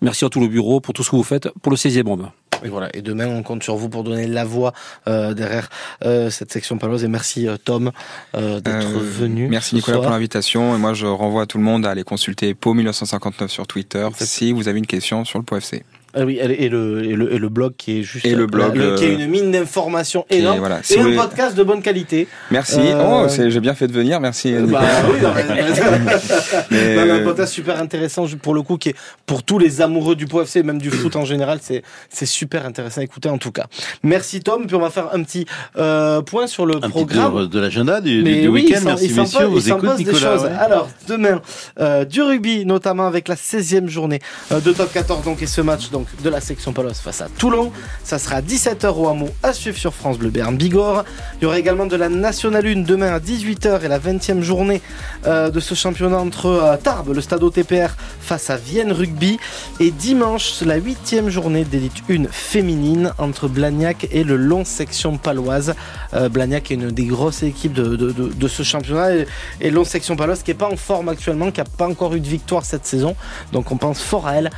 [0.00, 2.30] Merci à tout le bureau pour tout ce que vous faites pour le 16e homme.
[2.64, 2.88] Et voilà.
[2.96, 4.72] Et demain, on compte sur vous pour donner la voix
[5.08, 5.68] euh, derrière
[6.04, 7.02] euh, cette section paloise.
[7.04, 7.90] Et merci euh, Tom
[8.36, 9.48] euh, d'être Euh, venu.
[9.48, 10.04] Merci Nicolas soir.
[10.04, 10.74] pour l'invitation.
[10.74, 14.52] Et moi, je renvoie tout le monde à aller consulter Po 1959 sur Twitter si
[14.52, 15.82] vous avez une question sur le POFC.
[16.14, 18.76] Ah oui, et le, et, le, et le blog qui est juste Et le blog,
[18.76, 21.62] le- qui est euh, une mine d'informations énorme voilà, si et un voulez- podcast de
[21.62, 22.28] bonne qualité.
[22.50, 22.78] Merci.
[22.80, 24.20] Euh, Oh, j'ai bien fait de venir.
[24.20, 24.52] Merci.
[24.52, 24.82] Bah Nicolas.
[25.10, 25.62] oui, non, mais-
[26.70, 28.94] Mais, Non, mais un podcast super intéressant pour le coup qui est
[29.26, 32.66] pour tous les amoureux du POFC et même du foot en général c'est c'est super
[32.66, 33.66] intéressant à écouter en tout cas
[34.02, 35.46] merci Tom puis on va faire un petit
[35.76, 38.62] euh, point sur le Un petit programme tour de l'agenda du, du- mais du oui,
[38.64, 38.80] week-end.
[38.84, 39.46] Merci il messieurs.
[39.46, 40.18] Vous écoute des Nicolas.
[40.36, 40.42] choses.
[40.44, 40.50] ouais.
[40.58, 41.40] Alors, demain,
[41.80, 44.20] euh, du rugby, notamment avec la 16e journée
[44.52, 47.28] euh, de top 14, donc, et ce match donc, de la section Paloise face à
[47.28, 47.72] Toulon.
[48.04, 51.04] Ça sera à 17h au hameau à suivre sur France Bleu Berne Bigorre.
[51.40, 54.80] Il y aura également de la Nationale 1 demain à 18h et la 20e journée
[55.26, 59.38] euh, de ce championnat entre euh, Tarbes, le stade OTPR, face à Vienne Rugby.
[59.80, 65.74] Et dimanche, la 8e journée d'élite 1 féminine entre Blagnac et le long section paloise.
[66.14, 69.10] Euh, Blagnac est une des grosses équipes de, ce championnat
[69.60, 72.20] et, long section paloise qui n'est pas en forme actuellement, qui n'a pas encore eu
[72.20, 73.16] de victoire cette saison.
[73.52, 74.50] Donc on pense fort à elle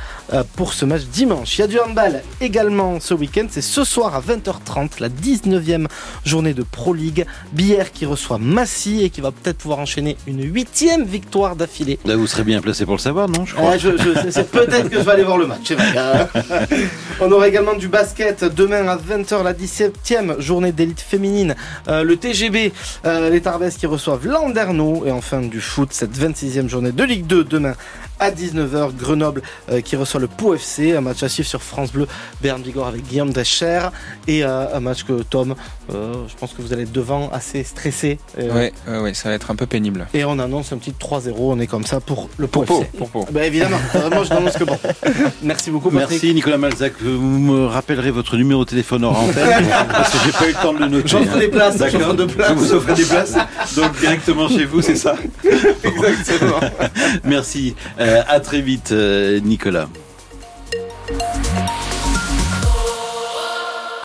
[0.55, 1.34] pour ce match dimanche.
[1.35, 1.57] Dimanche.
[1.57, 3.47] Il y a du handball également ce week-end.
[3.49, 5.87] C'est ce soir à 20h30, la 19e
[6.25, 7.25] journée de Pro League.
[7.51, 11.99] Bière qui reçoit Massy et qui va peut-être pouvoir enchaîner une huitième victoire d'affilée.
[12.05, 13.75] Là, vous serez bien placé pour le savoir, non je crois.
[13.75, 15.71] Eh, je- je- c'est peut-être que je vais aller voir le match.
[15.71, 16.27] vrai.
[17.21, 21.55] On aura également du basket demain à 20h, la 17e journée d'élite féminine.
[21.87, 22.73] Euh, le TGB,
[23.05, 25.03] euh, les Tarbes qui reçoivent Landerneau.
[25.05, 27.73] Et enfin du foot, cette 26e journée de Ligue 2 demain
[28.19, 28.95] à 19h.
[28.95, 29.41] Grenoble
[29.71, 30.95] euh, qui reçoit le Pau FC.
[30.95, 32.07] Un match à suivre sur France Bleu,
[32.41, 33.81] Berne Bigorre avec Guillaume Descher.
[34.27, 35.55] Et euh, un match que Tom,
[35.93, 38.19] euh, je pense que vous allez être devant assez stressé.
[38.39, 40.07] Euh, Ouais, ça va être un peu pénible.
[40.13, 41.33] Et on annonce un petit 3-0.
[41.37, 42.85] On est comme ça pour le Pau FC.
[42.97, 43.27] pour Pau.
[43.31, 43.77] Bah, évidemment,
[44.11, 44.77] moi je n'annonce que bon.
[45.43, 46.09] Merci beaucoup Patrick.
[46.21, 46.93] Merci Nicolas Malzac.
[47.01, 50.53] Vous me rappellerez votre numéro de téléphone hors antenne parce que j'ai pas eu le
[50.61, 51.07] temps de le noter.
[51.07, 51.99] J'offre des places, D'accord.
[51.99, 52.49] j'offre de places.
[52.49, 53.35] Je vous offre des places.
[53.75, 55.15] Donc directement chez vous, c'est ça
[55.83, 56.59] Exactement.
[57.23, 57.75] Merci.
[58.05, 59.89] Euh, à très vite, euh, Nicolas.